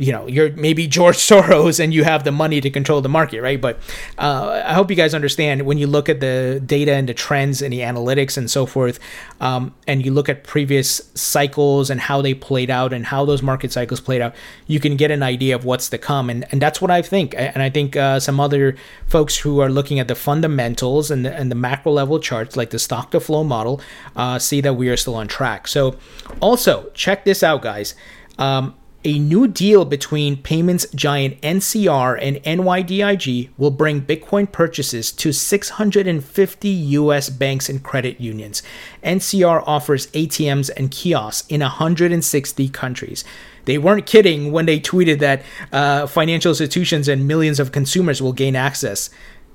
you 0.00 0.12
know 0.12 0.26
you're 0.26 0.50
maybe 0.52 0.86
George 0.86 1.16
Soros 1.30 1.78
and 1.78 1.92
you 1.92 2.04
have 2.04 2.24
the 2.24 2.32
money 2.32 2.60
to 2.60 2.70
control 2.70 3.00
the 3.02 3.08
market, 3.08 3.42
right? 3.42 3.60
But 3.60 3.78
uh, 4.18 4.62
I 4.64 4.72
hope 4.72 4.90
you 4.90 4.96
guys 4.96 5.14
understand 5.14 5.62
when 5.66 5.76
you 5.76 5.86
look 5.86 6.08
at 6.08 6.20
the 6.20 6.60
data 6.64 6.92
and 6.92 7.08
the 7.08 7.14
trends 7.14 7.60
and 7.60 7.72
the 7.72 7.80
analytics 7.80 8.38
and 8.38 8.50
so 8.50 8.64
forth, 8.64 8.98
um, 9.40 9.74
and 9.86 10.04
you 10.04 10.10
look 10.10 10.28
at 10.28 10.44
previous 10.44 11.02
cycles 11.14 11.90
and 11.90 12.00
how 12.00 12.22
they 12.22 12.32
played 12.32 12.70
out 12.70 12.92
and 12.94 13.06
how 13.06 13.26
those 13.26 13.42
market 13.42 13.72
cycles 13.72 14.00
played 14.00 14.22
out, 14.22 14.34
you 14.66 14.80
can 14.80 14.96
get 14.96 15.10
an 15.10 15.22
idea 15.22 15.54
of 15.54 15.64
what's 15.66 15.90
to 15.90 15.98
come, 15.98 16.30
and 16.30 16.46
and 16.50 16.62
that's 16.62 16.80
what 16.80 16.90
I 16.90 17.02
think. 17.02 17.34
And 17.36 17.62
I 17.62 17.68
think 17.68 17.94
uh, 17.94 18.20
some 18.20 18.40
other 18.40 18.76
folks 19.06 19.36
who 19.36 19.60
are 19.60 19.68
looking 19.68 20.00
at 20.00 20.08
the 20.08 20.14
fundamentals 20.14 21.10
and 21.10 21.26
the, 21.26 21.34
and 21.34 21.50
the 21.50 21.54
macro 21.54 21.92
level 21.92 22.18
charts, 22.18 22.56
like 22.56 22.70
the 22.70 22.78
stock 22.78 23.10
to 23.10 23.20
flow 23.20 23.44
model, 23.44 23.82
uh, 24.16 24.38
see 24.38 24.62
that 24.62 24.74
we 24.74 24.88
are 24.88 24.96
still 24.96 25.14
on 25.14 25.28
track. 25.28 25.68
So 25.68 25.96
also 26.40 26.90
check 26.94 27.26
this 27.26 27.42
out, 27.42 27.60
guys. 27.60 27.94
Um, 28.38 28.74
a 29.04 29.18
new 29.18 29.48
deal 29.48 29.84
between 29.84 30.42
payments 30.42 30.86
giant 30.94 31.40
NCR 31.40 32.18
and 32.20 32.36
NYDIG 32.36 33.48
will 33.56 33.70
bring 33.70 34.02
Bitcoin 34.02 34.50
purchases 34.50 35.10
to 35.12 35.32
650 35.32 36.68
US 36.68 37.30
banks 37.30 37.68
and 37.68 37.82
credit 37.82 38.20
unions. 38.20 38.62
NCR 39.02 39.64
offers 39.66 40.08
ATMs 40.08 40.70
and 40.76 40.90
kiosks 40.90 41.48
in 41.48 41.60
160 41.60 42.68
countries. 42.68 43.24
They 43.64 43.78
weren't 43.78 44.06
kidding 44.06 44.52
when 44.52 44.66
they 44.66 44.80
tweeted 44.80 45.18
that 45.20 45.42
uh, 45.72 46.06
financial 46.06 46.50
institutions 46.50 47.08
and 47.08 47.26
millions 47.26 47.58
of 47.58 47.72
consumers 47.72 48.20
will 48.20 48.32
gain 48.32 48.56
access. 48.56 49.08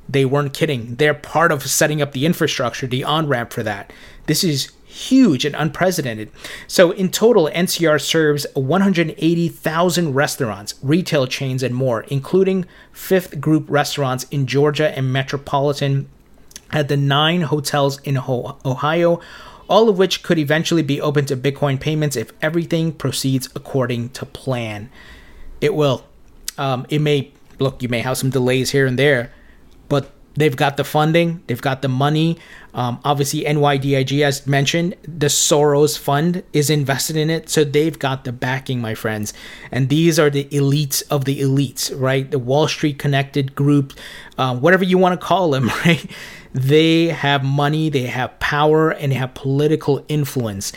They 0.10 0.26
weren't 0.26 0.54
kidding. 0.54 0.96
They're 0.96 1.14
part 1.14 1.52
of 1.52 1.64
setting 1.64 2.02
up 2.02 2.12
the 2.12 2.26
infrastructure, 2.26 2.88
the 2.88 3.04
on 3.04 3.28
ramp 3.28 3.52
for 3.52 3.64
that. 3.64 3.92
This 4.28 4.44
is 4.44 4.72
huge 4.96 5.44
and 5.44 5.56
unprecedented. 5.56 6.32
So, 6.68 6.92
in 6.92 7.12
total, 7.12 7.50
NCR 7.54 8.00
serves 8.02 8.46
180,000 8.54 10.14
restaurants, 10.14 10.76
retail 10.82 11.28
chains, 11.28 11.62
and 11.62 11.76
more, 11.76 12.02
including 12.04 12.66
fifth 12.92 13.42
group 13.42 13.66
restaurants 13.68 14.24
in 14.32 14.48
Georgia 14.48 14.98
and 14.98 15.12
metropolitan 15.12 16.08
at 16.72 16.88
the 16.88 16.98
nine 16.98 17.42
hotels 17.42 18.00
in 18.02 18.18
Ohio, 18.18 19.20
all 19.68 19.90
of 19.90 19.98
which 19.98 20.24
could 20.24 20.40
eventually 20.40 20.84
be 20.84 21.02
open 21.02 21.26
to 21.26 21.36
Bitcoin 21.36 21.80
payments 21.80 22.16
if 22.16 22.32
everything 22.42 22.92
proceeds 22.92 23.50
according 23.56 24.10
to 24.10 24.26
plan. 24.26 24.90
It 25.60 25.74
will. 25.74 26.06
Um, 26.58 26.86
it 26.90 27.00
may 27.00 27.32
look, 27.60 27.82
you 27.84 27.90
may 27.90 28.00
have 28.00 28.18
some 28.18 28.30
delays 28.30 28.72
here 28.72 28.86
and 28.86 28.98
there, 28.98 29.32
They've 30.36 30.56
got 30.56 30.78
the 30.78 30.84
funding, 30.84 31.44
they've 31.48 31.62
got 31.62 31.82
the 31.82 31.88
money. 31.88 32.38
Um, 32.74 33.00
obviously, 33.06 33.46
NYDIG, 33.46 34.22
as 34.22 34.46
mentioned, 34.46 34.96
the 35.04 35.28
Soros 35.28 35.98
Fund 35.98 36.44
is 36.52 36.70
invested 36.70 37.16
in 37.16 37.30
it. 37.30 37.50
So 37.50 37.64
they've 37.64 37.98
got 37.98 38.26
the 38.26 38.34
backing, 38.34 38.82
my 38.82 38.96
friends. 38.96 39.34
And 39.72 39.88
these 39.88 40.20
are 40.20 40.30
the 40.30 40.44
elites 40.46 41.02
of 41.10 41.24
the 41.24 41.40
elites, 41.40 41.94
right? 41.98 42.30
The 42.30 42.40
Wall 42.40 42.68
Street 42.68 43.00
connected 43.00 43.56
group, 43.56 43.94
uh, 44.38 44.58
whatever 44.58 44.84
you 44.84 44.98
want 44.98 45.20
to 45.20 45.26
call 45.26 45.52
them, 45.52 45.68
right? 45.86 46.06
They 46.54 47.08
have 47.08 47.44
money, 47.44 47.90
they 47.90 48.04
have 48.04 48.38
power, 48.40 48.92
and 48.92 49.12
they 49.12 49.16
have 49.16 49.34
political 49.34 50.06
influence. 50.10 50.74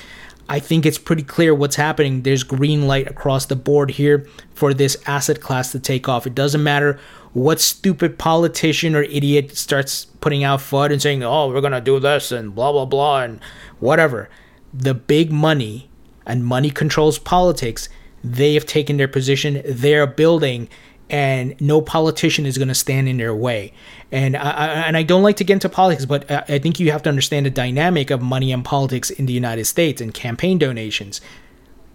I 0.48 0.60
think 0.60 0.86
it's 0.86 0.98
pretty 0.98 1.24
clear 1.24 1.54
what's 1.54 1.76
happening. 1.76 2.22
There's 2.22 2.42
green 2.42 2.86
light 2.86 3.08
across 3.08 3.46
the 3.46 3.56
board 3.56 3.90
here 3.90 4.26
for 4.54 4.72
this 4.72 4.96
asset 5.06 5.40
class 5.40 5.72
to 5.72 5.78
take 5.78 6.08
off. 6.08 6.26
It 6.26 6.34
doesn't 6.34 6.62
matter 6.62 6.98
what 7.32 7.60
stupid 7.60 8.18
politician 8.18 8.94
or 8.94 9.02
idiot 9.02 9.56
starts 9.56 10.06
putting 10.20 10.44
out 10.44 10.60
FUD 10.60 10.92
and 10.92 11.02
saying, 11.02 11.22
oh, 11.22 11.48
we're 11.48 11.60
going 11.60 11.72
to 11.72 11.80
do 11.80 12.00
this 12.00 12.32
and 12.32 12.54
blah, 12.54 12.72
blah, 12.72 12.84
blah, 12.84 13.22
and 13.22 13.40
whatever. 13.80 14.28
The 14.72 14.94
big 14.94 15.30
money 15.30 15.88
and 16.26 16.44
money 16.44 16.70
controls 16.70 17.18
politics. 17.18 17.88
They 18.24 18.54
have 18.54 18.66
taken 18.66 18.96
their 18.96 19.08
position, 19.08 19.62
they're 19.64 20.06
building, 20.06 20.68
and 21.08 21.58
no 21.60 21.80
politician 21.80 22.46
is 22.46 22.58
going 22.58 22.68
to 22.68 22.74
stand 22.74 23.08
in 23.08 23.16
their 23.16 23.34
way. 23.34 23.72
And 24.10 24.36
I, 24.36 24.84
and 24.86 24.96
I 24.96 25.02
don't 25.02 25.22
like 25.22 25.36
to 25.36 25.44
get 25.44 25.54
into 25.54 25.68
politics, 25.68 26.04
but 26.04 26.30
I 26.30 26.58
think 26.58 26.80
you 26.80 26.90
have 26.90 27.02
to 27.04 27.08
understand 27.08 27.46
the 27.46 27.50
dynamic 27.50 28.10
of 28.10 28.20
money 28.20 28.52
and 28.52 28.64
politics 28.64 29.10
in 29.10 29.26
the 29.26 29.32
United 29.32 29.66
States 29.66 30.00
and 30.00 30.12
campaign 30.12 30.58
donations 30.58 31.20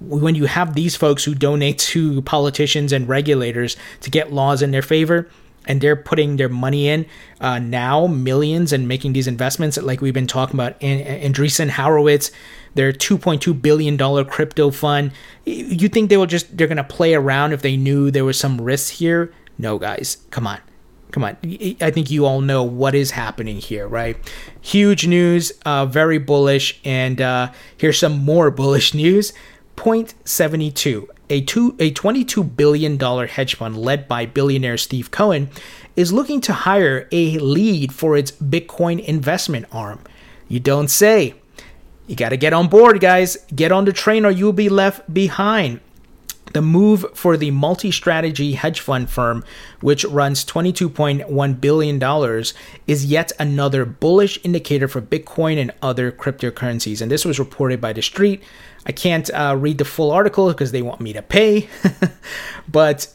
when 0.07 0.35
you 0.35 0.45
have 0.45 0.75
these 0.75 0.95
folks 0.95 1.23
who 1.23 1.33
donate 1.33 1.79
to 1.79 2.21
politicians 2.23 2.91
and 2.91 3.07
regulators 3.07 3.77
to 4.01 4.09
get 4.09 4.33
laws 4.33 4.61
in 4.61 4.71
their 4.71 4.81
favor 4.81 5.29
and 5.65 5.81
they're 5.81 5.95
putting 5.95 6.37
their 6.37 6.49
money 6.49 6.87
in 6.87 7.05
uh, 7.41 7.59
now 7.59 8.07
millions 8.07 8.73
and 8.73 8.87
making 8.87 9.13
these 9.13 9.27
investments 9.27 9.77
like 9.77 10.01
we've 10.01 10.13
been 10.13 10.27
talking 10.27 10.55
about 10.55 10.75
and 10.81 11.33
Andreessen 11.33 11.69
Horowitz 11.69 12.31
their 12.75 12.91
2.2 12.91 13.61
billion 13.61 13.97
dollar 13.97 14.25
crypto 14.25 14.71
fund 14.71 15.11
you 15.45 15.87
think 15.87 16.09
they 16.09 16.17
will 16.17 16.25
just 16.25 16.55
they're 16.57 16.67
going 16.67 16.77
to 16.77 16.83
play 16.83 17.13
around 17.13 17.53
if 17.53 17.61
they 17.61 17.77
knew 17.77 18.11
there 18.11 18.25
was 18.25 18.39
some 18.39 18.59
risk 18.59 18.93
here? 18.93 19.33
No 19.57 19.77
guys. 19.77 20.17
Come 20.31 20.47
on. 20.47 20.59
Come 21.11 21.23
on. 21.23 21.37
I 21.79 21.91
think 21.91 22.09
you 22.09 22.25
all 22.25 22.41
know 22.41 22.63
what 22.63 22.95
is 22.95 23.11
happening 23.11 23.57
here 23.57 23.87
right? 23.87 24.17
Huge 24.61 25.07
news 25.07 25.51
uh, 25.65 25.85
very 25.85 26.17
bullish 26.17 26.79
and 26.83 27.21
uh, 27.21 27.51
here's 27.77 27.99
some 27.99 28.19
more 28.19 28.51
bullish 28.51 28.93
news 28.93 29.33
Point 29.75 30.13
seventy 30.23 30.71
two, 30.71 31.09
a, 31.29 31.41
two, 31.41 31.75
a 31.79 31.91
$22 31.91 32.55
billion 32.55 32.99
hedge 32.99 33.55
fund 33.55 33.77
led 33.77 34.07
by 34.07 34.25
billionaire 34.25 34.77
Steve 34.77 35.09
Cohen, 35.11 35.49
is 35.95 36.13
looking 36.13 36.41
to 36.41 36.53
hire 36.53 37.07
a 37.11 37.37
lead 37.39 37.93
for 37.93 38.15
its 38.15 38.31
Bitcoin 38.31 39.03
investment 39.03 39.65
arm. 39.71 39.99
You 40.47 40.59
don't 40.59 40.89
say. 40.89 41.35
You 42.07 42.15
got 42.15 42.29
to 42.29 42.37
get 42.37 42.53
on 42.53 42.67
board, 42.67 42.99
guys. 42.99 43.37
Get 43.55 43.71
on 43.71 43.85
the 43.85 43.93
train 43.93 44.25
or 44.25 44.31
you'll 44.31 44.53
be 44.53 44.69
left 44.69 45.11
behind. 45.13 45.79
The 46.53 46.61
move 46.61 47.05
for 47.15 47.35
the 47.35 47.49
multi 47.49 47.89
strategy 47.89 48.53
hedge 48.53 48.79
fund 48.79 49.09
firm, 49.09 49.43
which 49.81 50.05
runs 50.05 50.45
$22.1 50.45 51.61
billion, 51.61 52.43
is 52.85 53.05
yet 53.05 53.31
another 53.39 53.85
bullish 53.85 54.37
indicator 54.43 54.87
for 54.87 55.01
Bitcoin 55.01 55.57
and 55.57 55.71
other 55.81 56.11
cryptocurrencies. 56.11 57.01
And 57.01 57.09
this 57.09 57.25
was 57.25 57.39
reported 57.39 57.81
by 57.81 57.93
The 57.93 58.03
Street. 58.03 58.43
I 58.85 58.91
can't 58.91 59.29
uh, 59.33 59.55
read 59.57 59.77
the 59.77 59.85
full 59.85 60.11
article 60.11 60.49
because 60.49 60.71
they 60.71 60.81
want 60.81 61.01
me 61.01 61.13
to 61.13 61.21
pay. 61.21 61.69
but 62.67 63.07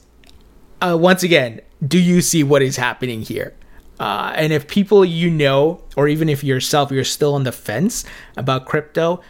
uh, 0.81 0.97
once 0.99 1.23
again, 1.23 1.61
do 1.87 1.99
you 1.99 2.21
see 2.21 2.43
what 2.43 2.63
is 2.63 2.77
happening 2.77 3.23
here? 3.23 3.55
Uh, 4.01 4.33
and 4.37 4.53
if 4.53 4.69
people 4.69 5.05
you 5.05 5.31
know, 5.31 5.83
or 5.97 6.09
even 6.09 6.29
if 6.29 6.45
yourself, 6.45 6.91
you're 6.91 7.05
still 7.05 7.35
on 7.35 7.45
the 7.45 7.53
fence 7.53 8.05
about 8.37 8.65
crypto, 8.65 9.21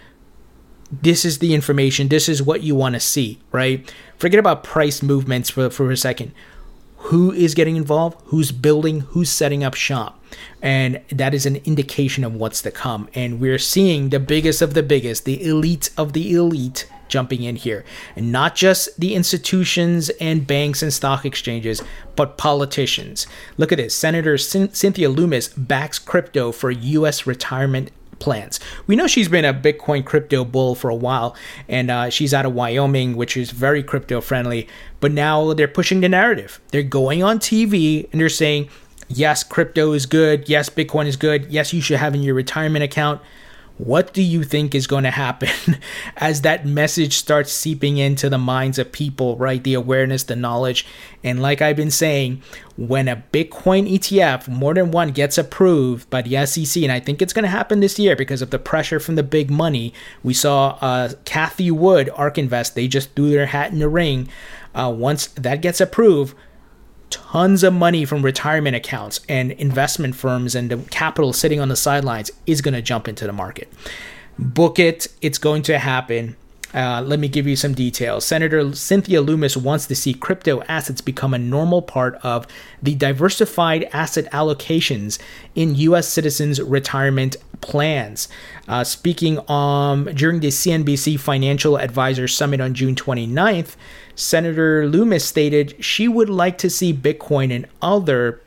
this 0.90 1.24
is 1.24 1.38
the 1.38 1.54
information. 1.54 2.08
This 2.08 2.28
is 2.28 2.42
what 2.42 2.62
you 2.62 2.74
want 2.74 2.94
to 2.94 3.00
see, 3.00 3.40
right? 3.52 3.92
Forget 4.16 4.38
about 4.38 4.62
price 4.62 5.02
movements 5.02 5.50
for, 5.50 5.70
for 5.70 5.90
a 5.90 5.96
second. 5.96 6.32
Who 6.98 7.32
is 7.32 7.54
getting 7.54 7.76
involved? 7.76 8.20
Who's 8.26 8.52
building? 8.52 9.00
Who's 9.00 9.30
setting 9.30 9.64
up 9.64 9.74
shop? 9.74 10.18
and 10.60 11.00
that 11.10 11.34
is 11.34 11.46
an 11.46 11.56
indication 11.56 12.24
of 12.24 12.34
what's 12.34 12.62
to 12.62 12.70
come. 12.70 13.08
And 13.14 13.40
we're 13.40 13.58
seeing 13.58 14.10
the 14.10 14.20
biggest 14.20 14.62
of 14.62 14.74
the 14.74 14.82
biggest, 14.82 15.24
the 15.24 15.44
elite 15.44 15.90
of 15.96 16.12
the 16.12 16.34
elite 16.34 16.88
jumping 17.08 17.42
in 17.42 17.56
here. 17.56 17.84
And 18.16 18.30
not 18.30 18.54
just 18.54 18.98
the 19.00 19.14
institutions 19.14 20.10
and 20.20 20.46
banks 20.46 20.82
and 20.82 20.92
stock 20.92 21.24
exchanges, 21.24 21.82
but 22.16 22.36
politicians. 22.36 23.26
Look 23.56 23.72
at 23.72 23.78
this 23.78 23.94
Senator 23.94 24.36
Cynthia 24.36 25.08
Lummis 25.08 25.48
backs 25.48 25.98
crypto 25.98 26.52
for 26.52 26.70
U.S. 26.70 27.26
retirement 27.26 27.90
plans. 28.18 28.60
We 28.86 28.96
know 28.96 29.06
she's 29.06 29.28
been 29.28 29.44
a 29.44 29.54
Bitcoin 29.54 30.04
crypto 30.04 30.44
bull 30.44 30.74
for 30.74 30.90
a 30.90 30.94
while, 30.94 31.36
and 31.68 31.90
uh, 31.90 32.10
she's 32.10 32.34
out 32.34 32.46
of 32.46 32.54
Wyoming, 32.54 33.16
which 33.16 33.36
is 33.36 33.50
very 33.50 33.82
crypto 33.82 34.20
friendly. 34.20 34.68
But 35.00 35.12
now 35.12 35.52
they're 35.52 35.68
pushing 35.68 36.00
the 36.00 36.08
narrative. 36.08 36.60
They're 36.70 36.82
going 36.82 37.22
on 37.22 37.38
TV 37.38 38.10
and 38.12 38.20
they're 38.20 38.28
saying, 38.28 38.68
Yes, 39.08 39.42
crypto 39.42 39.92
is 39.92 40.04
good. 40.04 40.48
Yes, 40.50 40.68
Bitcoin 40.68 41.06
is 41.06 41.16
good. 41.16 41.46
Yes, 41.46 41.72
you 41.72 41.80
should 41.80 41.96
have 41.96 42.14
in 42.14 42.22
your 42.22 42.34
retirement 42.34 42.84
account. 42.84 43.22
What 43.78 44.12
do 44.12 44.22
you 44.22 44.42
think 44.42 44.74
is 44.74 44.88
going 44.88 45.04
to 45.04 45.10
happen 45.10 45.78
as 46.16 46.42
that 46.42 46.66
message 46.66 47.16
starts 47.16 47.52
seeping 47.52 47.96
into 47.96 48.28
the 48.28 48.38
minds 48.38 48.78
of 48.78 48.90
people, 48.90 49.36
right? 49.36 49.62
The 49.62 49.74
awareness, 49.74 50.24
the 50.24 50.34
knowledge. 50.34 50.84
And 51.22 51.40
like 51.40 51.62
I've 51.62 51.76
been 51.76 51.92
saying, 51.92 52.42
when 52.76 53.06
a 53.06 53.22
Bitcoin 53.32 53.90
ETF, 53.90 54.48
more 54.48 54.74
than 54.74 54.90
one, 54.90 55.12
gets 55.12 55.38
approved 55.38 56.10
by 56.10 56.22
the 56.22 56.44
SEC, 56.44 56.82
and 56.82 56.92
I 56.92 56.98
think 56.98 57.22
it's 57.22 57.32
going 57.32 57.44
to 57.44 57.48
happen 57.48 57.78
this 57.78 57.98
year 57.98 58.16
because 58.16 58.42
of 58.42 58.50
the 58.50 58.58
pressure 58.58 58.98
from 58.98 59.14
the 59.14 59.22
big 59.22 59.48
money. 59.48 59.94
We 60.24 60.34
saw 60.34 60.76
uh, 60.80 61.10
Cathie 61.24 61.70
Wood, 61.70 62.10
ARK 62.16 62.36
Invest, 62.36 62.74
they 62.74 62.88
just 62.88 63.14
threw 63.14 63.30
their 63.30 63.46
hat 63.46 63.72
in 63.72 63.78
the 63.78 63.88
ring. 63.88 64.28
Uh, 64.74 64.92
once 64.96 65.28
that 65.28 65.62
gets 65.62 65.80
approved, 65.80 66.36
tons 67.10 67.62
of 67.62 67.72
money 67.72 68.04
from 68.04 68.22
retirement 68.22 68.76
accounts 68.76 69.20
and 69.28 69.52
investment 69.52 70.14
firms 70.14 70.54
and 70.54 70.70
the 70.70 70.76
capital 70.90 71.32
sitting 71.32 71.60
on 71.60 71.68
the 71.68 71.76
sidelines 71.76 72.30
is 72.46 72.60
going 72.60 72.74
to 72.74 72.82
jump 72.82 73.08
into 73.08 73.26
the 73.26 73.32
market. 73.32 73.72
Book 74.38 74.78
it, 74.78 75.08
it's 75.20 75.38
going 75.38 75.62
to 75.62 75.78
happen. 75.78 76.36
Uh, 76.74 77.02
let 77.02 77.18
me 77.18 77.28
give 77.28 77.46
you 77.46 77.56
some 77.56 77.72
details. 77.72 78.26
Senator 78.26 78.74
Cynthia 78.74 79.22
Lummis 79.22 79.56
wants 79.56 79.86
to 79.86 79.96
see 79.96 80.12
crypto 80.12 80.62
assets 80.64 81.00
become 81.00 81.32
a 81.32 81.38
normal 81.38 81.80
part 81.80 82.16
of 82.16 82.46
the 82.82 82.94
diversified 82.94 83.84
asset 83.92 84.30
allocations 84.32 85.18
in 85.54 85.74
U.S. 85.76 86.06
citizens' 86.08 86.60
retirement 86.60 87.36
plans. 87.60 88.28
Uh, 88.66 88.84
speaking 88.84 89.38
um, 89.50 90.04
during 90.14 90.40
the 90.40 90.48
CNBC 90.48 91.18
Financial 91.18 91.78
Advisor 91.78 92.28
Summit 92.28 92.60
on 92.60 92.74
June 92.74 92.94
29th, 92.94 93.76
Senator 94.14 94.86
Lummis 94.88 95.24
stated 95.24 95.82
she 95.82 96.08
would 96.08 96.28
like 96.28 96.58
to 96.58 96.70
see 96.70 96.92
Bitcoin 96.92 97.54
and 97.54 97.66
other 97.80 98.40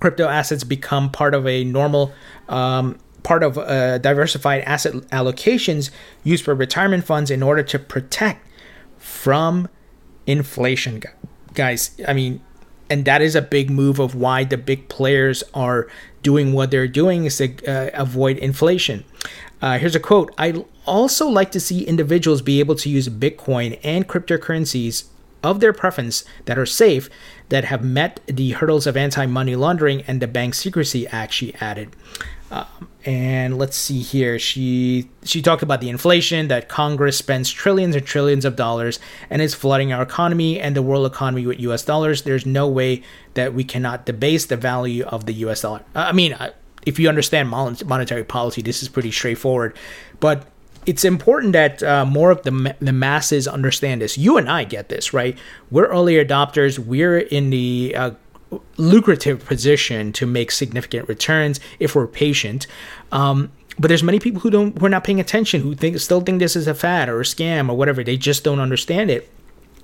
crypto 0.00 0.28
assets 0.28 0.64
become 0.64 1.10
part 1.10 1.34
of 1.34 1.46
a 1.46 1.64
normal 1.64 2.12
um, 2.48 2.98
part 3.22 3.42
of 3.42 3.58
uh, 3.58 3.98
diversified 3.98 4.62
asset 4.62 4.94
allocations 5.12 5.90
used 6.24 6.44
for 6.44 6.54
retirement 6.54 7.04
funds 7.04 7.30
in 7.30 7.42
order 7.42 7.62
to 7.62 7.78
protect 7.78 8.46
from 8.96 9.68
inflation 10.26 11.02
guys 11.54 11.98
i 12.06 12.12
mean 12.12 12.40
and 12.90 13.04
that 13.04 13.20
is 13.20 13.34
a 13.34 13.42
big 13.42 13.70
move 13.70 13.98
of 13.98 14.14
why 14.14 14.44
the 14.44 14.56
big 14.56 14.88
players 14.88 15.44
are 15.54 15.88
doing 16.22 16.52
what 16.52 16.70
they're 16.70 16.88
doing 16.88 17.24
is 17.24 17.36
to 17.36 17.66
uh, 17.66 17.90
avoid 17.94 18.38
inflation 18.38 19.04
uh, 19.60 19.78
here's 19.78 19.94
a 19.94 20.00
quote 20.00 20.32
I 20.38 20.64
also 20.86 21.28
like 21.28 21.50
to 21.52 21.60
see 21.60 21.84
individuals 21.84 22.42
be 22.42 22.60
able 22.60 22.74
to 22.76 22.88
use 22.88 23.08
Bitcoin 23.08 23.78
and 23.84 24.08
cryptocurrencies 24.08 25.04
of 25.42 25.60
their 25.60 25.72
preference 25.72 26.24
that 26.46 26.58
are 26.58 26.66
safe 26.66 27.08
that 27.48 27.64
have 27.64 27.84
met 27.84 28.20
the 28.26 28.52
hurdles 28.52 28.86
of 28.86 28.96
anti 28.96 29.26
money 29.26 29.54
laundering 29.54 30.02
and 30.02 30.20
the 30.20 30.26
Bank 30.26 30.54
Secrecy 30.54 31.06
Act, 31.08 31.32
she 31.32 31.54
added. 31.54 31.94
Um, 32.50 32.88
and 33.08 33.56
let's 33.56 33.74
see 33.74 34.00
here. 34.00 34.38
She 34.38 35.08
she 35.24 35.40
talked 35.40 35.62
about 35.62 35.80
the 35.80 35.88
inflation 35.88 36.48
that 36.48 36.68
Congress 36.68 37.16
spends 37.16 37.50
trillions 37.50 37.96
and 37.96 38.04
trillions 38.04 38.44
of 38.44 38.54
dollars 38.54 39.00
and 39.30 39.40
is 39.40 39.54
flooding 39.54 39.94
our 39.94 40.02
economy 40.02 40.60
and 40.60 40.76
the 40.76 40.82
world 40.82 41.10
economy 41.10 41.46
with 41.46 41.58
U.S. 41.60 41.82
dollars. 41.86 42.22
There's 42.22 42.44
no 42.44 42.68
way 42.68 43.02
that 43.32 43.54
we 43.54 43.64
cannot 43.64 44.04
debase 44.04 44.44
the 44.44 44.58
value 44.58 45.04
of 45.04 45.24
the 45.24 45.32
U.S. 45.44 45.62
dollar. 45.62 45.82
I 45.94 46.12
mean, 46.12 46.36
if 46.84 46.98
you 46.98 47.08
understand 47.08 47.48
monetary 47.48 48.24
policy, 48.24 48.60
this 48.60 48.82
is 48.82 48.90
pretty 48.90 49.10
straightforward. 49.10 49.74
But 50.20 50.46
it's 50.84 51.02
important 51.02 51.54
that 51.54 51.82
uh, 51.82 52.04
more 52.04 52.30
of 52.30 52.42
the, 52.42 52.76
the 52.78 52.92
masses 52.92 53.48
understand 53.48 54.02
this. 54.02 54.18
You 54.18 54.36
and 54.36 54.50
I 54.50 54.64
get 54.64 54.90
this, 54.90 55.14
right? 55.14 55.38
We're 55.70 55.86
early 55.86 56.14
adopters. 56.16 56.78
We're 56.78 57.18
in 57.18 57.48
the 57.48 57.94
uh, 57.96 58.10
lucrative 58.76 59.44
position 59.44 60.12
to 60.12 60.26
make 60.26 60.50
significant 60.50 61.08
returns 61.08 61.60
if 61.78 61.94
we're 61.94 62.06
patient. 62.06 62.66
Um, 63.12 63.50
but 63.78 63.88
there's 63.88 64.02
many 64.02 64.18
people 64.18 64.40
who 64.40 64.50
don't 64.50 64.78
who 64.78 64.86
are 64.86 64.90
not 64.90 65.04
paying 65.04 65.20
attention 65.20 65.60
who 65.60 65.74
think 65.74 65.98
still 65.98 66.20
think 66.20 66.40
this 66.40 66.56
is 66.56 66.66
a 66.66 66.74
fad 66.74 67.08
or 67.08 67.20
a 67.20 67.24
scam 67.24 67.68
or 67.70 67.76
whatever. 67.76 68.02
They 68.02 68.16
just 68.16 68.44
don't 68.44 68.60
understand 68.60 69.10
it. 69.10 69.30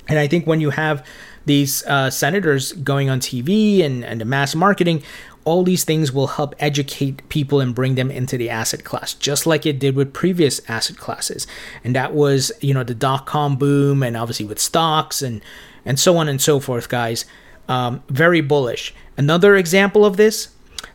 And 0.08 0.18
I 0.18 0.26
think 0.26 0.46
when 0.46 0.60
you 0.60 0.70
have 0.70 1.06
these 1.46 1.82
uh, 1.84 2.10
senators 2.10 2.72
going 2.72 3.08
on 3.08 3.20
TV 3.20 3.82
and, 3.82 4.04
and 4.04 4.20
the 4.20 4.24
mass 4.24 4.54
marketing, 4.54 5.02
all 5.44 5.62
these 5.62 5.84
things 5.84 6.12
will 6.12 6.26
help 6.26 6.54
educate 6.58 7.26
people 7.28 7.60
and 7.60 7.74
bring 7.74 7.94
them 7.94 8.10
into 8.10 8.36
the 8.36 8.50
asset 8.50 8.84
class, 8.84 9.14
just 9.14 9.46
like 9.46 9.64
it 9.64 9.78
did 9.78 9.94
with 9.94 10.12
previous 10.12 10.60
asset 10.68 10.96
classes. 10.96 11.46
And 11.82 11.94
that 11.94 12.14
was, 12.14 12.50
you 12.60 12.74
know, 12.74 12.84
the 12.84 12.94
dot 12.94 13.26
com 13.26 13.56
boom 13.56 14.02
and 14.02 14.16
obviously 14.16 14.46
with 14.46 14.58
stocks 14.58 15.22
and, 15.22 15.42
and 15.84 15.98
so 15.98 16.16
on 16.16 16.28
and 16.28 16.40
so 16.40 16.60
forth, 16.60 16.88
guys. 16.88 17.24
Um, 17.68 18.02
very 18.08 18.40
bullish. 18.40 18.94
Another 19.16 19.56
example 19.56 20.04
of 20.04 20.16
this 20.16 20.48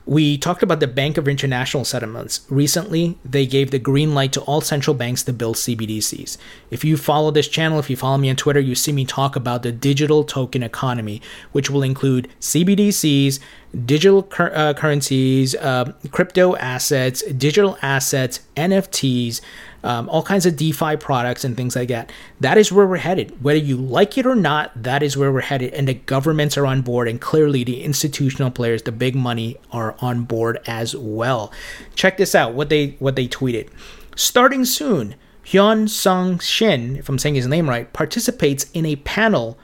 we 0.10 0.40
talked 0.40 0.64
about 0.64 0.80
the 0.80 0.88
Bank 0.88 1.18
of 1.18 1.28
International 1.28 1.86
Settlements. 1.86 2.42
Recently, 2.50 3.18
they 3.24 3.46
gave 3.46 3.70
the 3.70 3.78
green 3.78 4.16
light 4.16 4.34
to 4.34 4.42
all 4.42 4.60
central 4.60 4.96
banks 4.96 5.22
to 5.24 5.34
build 5.34 5.56
CBDCs. 5.56 6.36
If 6.72 6.84
you 6.84 6.98
follow 6.98 7.30
this 7.30 7.48
channel, 7.48 7.78
if 7.78 7.92
you 7.92 7.96
follow 7.96 8.18
me 8.18 8.32
on 8.32 8.36
Twitter, 8.36 8.60
you 8.60 8.74
see 8.74 8.92
me 8.92 9.06
talk 9.06 9.36
about 9.36 9.62
the 9.62 9.72
digital 9.72 10.24
token 10.24 10.64
economy, 10.64 11.22
which 11.52 11.70
will 11.70 11.84
include 11.84 12.28
CBDCs, 12.42 13.40
digital 13.86 14.24
cur- 14.24 14.52
uh, 14.54 14.74
currencies, 14.74 15.56
uh, 15.56 15.94
crypto 16.12 16.56
assets, 16.56 17.22
digital 17.34 17.78
assets, 17.82 18.42
NFTs, 18.56 19.42
um, 19.84 20.10
all 20.10 20.24
kinds 20.24 20.46
of 20.46 20.56
DeFi 20.56 20.98
products 20.98 21.44
and 21.44 21.56
things 21.56 21.76
like 21.76 21.88
that. 21.90 22.12
That 22.40 22.58
is 22.58 22.72
where 22.72 22.86
we're 22.86 22.98
headed. 22.98 23.44
Whether 23.44 23.60
you 23.60 23.78
like 23.78 24.18
it 24.18 24.26
or 24.26 24.36
not, 24.36 24.72
that 24.82 25.04
is 25.04 25.16
where 25.16 25.32
we're 25.32 25.42
headed. 25.42 25.74
And 25.74 25.88
the 25.88 25.94
governments 25.94 26.58
are 26.58 26.66
on 26.66 26.82
board, 26.82 27.08
and 27.08 27.22
clearly 27.22 27.64
the 27.64 27.84
institutional 27.84 28.52
players, 28.52 28.84
the 28.84 28.92
big 28.92 29.16
money, 29.16 29.58
are 29.72 29.96
on 30.00 30.24
board 30.24 30.60
as 30.66 30.96
well. 30.96 31.52
Check 31.96 32.18
this 32.18 32.36
out. 32.36 32.54
What 32.54 32.70
they 32.70 32.96
what 33.00 33.16
they 33.16 33.28
tweeted. 33.28 33.70
Starting 34.16 34.66
soon, 34.66 35.16
Hyun 35.46 35.88
Sung 35.88 36.40
Shin, 36.40 36.98
if 36.98 37.08
I'm 37.08 37.18
saying 37.18 37.36
his 37.36 37.48
name 37.48 37.70
right, 37.70 37.92
participates 37.94 38.70
in 38.74 38.86
a 38.86 38.98
panel 38.98 39.58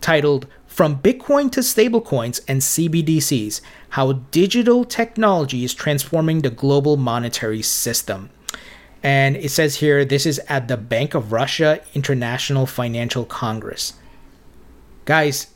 titled 0.00 0.46
From 0.72 1.00
Bitcoin 1.02 1.52
to 1.52 1.60
Stablecoins 1.60 2.40
and 2.48 2.62
CBDCs 2.62 3.60
How 3.90 4.14
Digital 4.30 4.86
Technology 4.86 5.64
is 5.64 5.74
Transforming 5.74 6.40
the 6.40 6.48
Global 6.48 6.96
Monetary 6.96 7.60
System. 7.60 8.30
And 9.02 9.36
it 9.36 9.50
says 9.50 9.76
here 9.76 10.06
this 10.06 10.24
is 10.24 10.40
at 10.48 10.68
the 10.68 10.78
Bank 10.78 11.12
of 11.12 11.30
Russia 11.30 11.82
International 11.92 12.64
Financial 12.64 13.26
Congress. 13.26 13.92
Guys, 15.04 15.48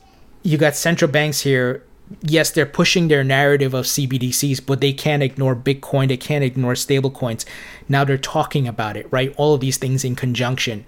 you 0.43 0.55
got 0.59 0.75
central 0.75 1.09
banks 1.09 1.41
here. 1.41 1.83
Yes, 2.21 2.51
they're 2.51 2.67
pushing 2.67 3.07
their 3.07 3.23
narrative 3.23 3.73
of 3.73 3.85
CBDCs, 3.85 4.63
but 4.63 4.81
they 4.81 4.93
can't 4.93 5.23
ignore 5.23 5.55
Bitcoin. 5.55 6.09
They 6.09 6.17
can't 6.17 6.43
ignore 6.43 6.73
stablecoins. 6.73 7.43
Now 7.89 8.03
they're 8.03 8.19
talking 8.19 8.67
about 8.67 8.95
it, 8.95 9.07
right? 9.09 9.33
All 9.35 9.55
of 9.55 9.61
these 9.61 9.77
things 9.77 10.05
in 10.05 10.15
conjunction. 10.15 10.85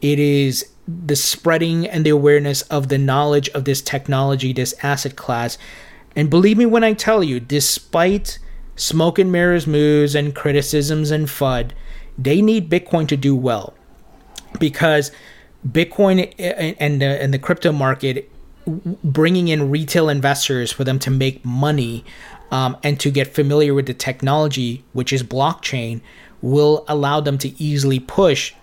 It 0.00 0.18
is 0.18 0.70
the 0.88 1.16
spreading 1.16 1.86
and 1.86 2.04
the 2.04 2.10
awareness 2.10 2.62
of 2.62 2.88
the 2.88 2.96
knowledge 2.96 3.50
of 3.50 3.64
this 3.64 3.82
technology, 3.82 4.52
this 4.54 4.74
asset 4.82 5.16
class. 5.16 5.58
And 6.16 6.30
believe 6.30 6.56
me 6.56 6.64
when 6.64 6.82
I 6.82 6.94
tell 6.94 7.22
you, 7.22 7.40
despite 7.40 8.38
smoke 8.74 9.18
and 9.18 9.30
mirrors 9.30 9.66
moves 9.66 10.14
and 10.14 10.34
criticisms 10.34 11.10
and 11.10 11.26
FUD, 11.26 11.72
they 12.16 12.40
need 12.40 12.70
Bitcoin 12.70 13.06
to 13.08 13.16
do 13.16 13.36
well 13.36 13.74
because 14.58 15.12
Bitcoin 15.66 16.32
and 16.38 17.02
the, 17.02 17.22
and 17.22 17.34
the 17.34 17.38
crypto 17.38 17.70
market 17.70 18.30
bringing 18.66 19.48
in 19.48 19.70
retail 19.70 20.08
investors 20.08 20.72
for 20.72 20.84
them 20.84 20.98
to 21.00 21.10
make 21.10 21.44
money 21.44 22.04
um, 22.50 22.76
and 22.82 22.98
to 23.00 23.10
get 23.10 23.34
familiar 23.34 23.74
with 23.74 23.86
the 23.86 23.94
technology, 23.94 24.84
which 24.94 25.12
is 25.12 25.22
blockchain, 25.22 26.00
will 26.40 26.84
allow 26.88 27.20
them 27.20 27.36
to 27.36 27.62
easily 27.62 28.00
push 28.00 28.54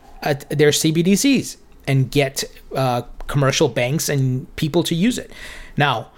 their 0.50 0.72
CBDCs 0.72 1.58
and 1.88 2.12
get 2.12 2.44
uh, 2.76 3.04
commercial 3.28 3.70
banks 3.70 4.10
and 4.10 4.54
people 4.56 4.84
to 4.84 4.96
use 4.96 5.18
it. 5.18 5.32
Now, 5.78 6.12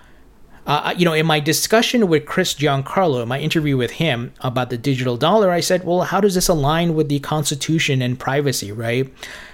uh, 0.67 0.93
you 0.97 1.05
know, 1.05 1.13
in 1.13 1.25
my 1.25 1.39
discussion 1.39 2.09
with 2.09 2.25
Chris 2.25 2.53
Giancarlo, 2.53 3.23
in 3.23 3.29
my 3.29 3.39
interview 3.39 3.77
with 3.77 3.91
him 3.91 4.33
about 4.41 4.69
the 4.69 4.77
digital 4.77 5.15
dollar, 5.15 5.49
I 5.49 5.61
said, 5.61 5.85
well, 5.85 6.01
how 6.01 6.19
does 6.19 6.35
this 6.35 6.49
align 6.49 6.93
with 6.93 7.07
the 7.07 7.19
Constitution 7.19 8.01
and 8.01 8.19
privacy, 8.19 8.73
right? 8.73 9.11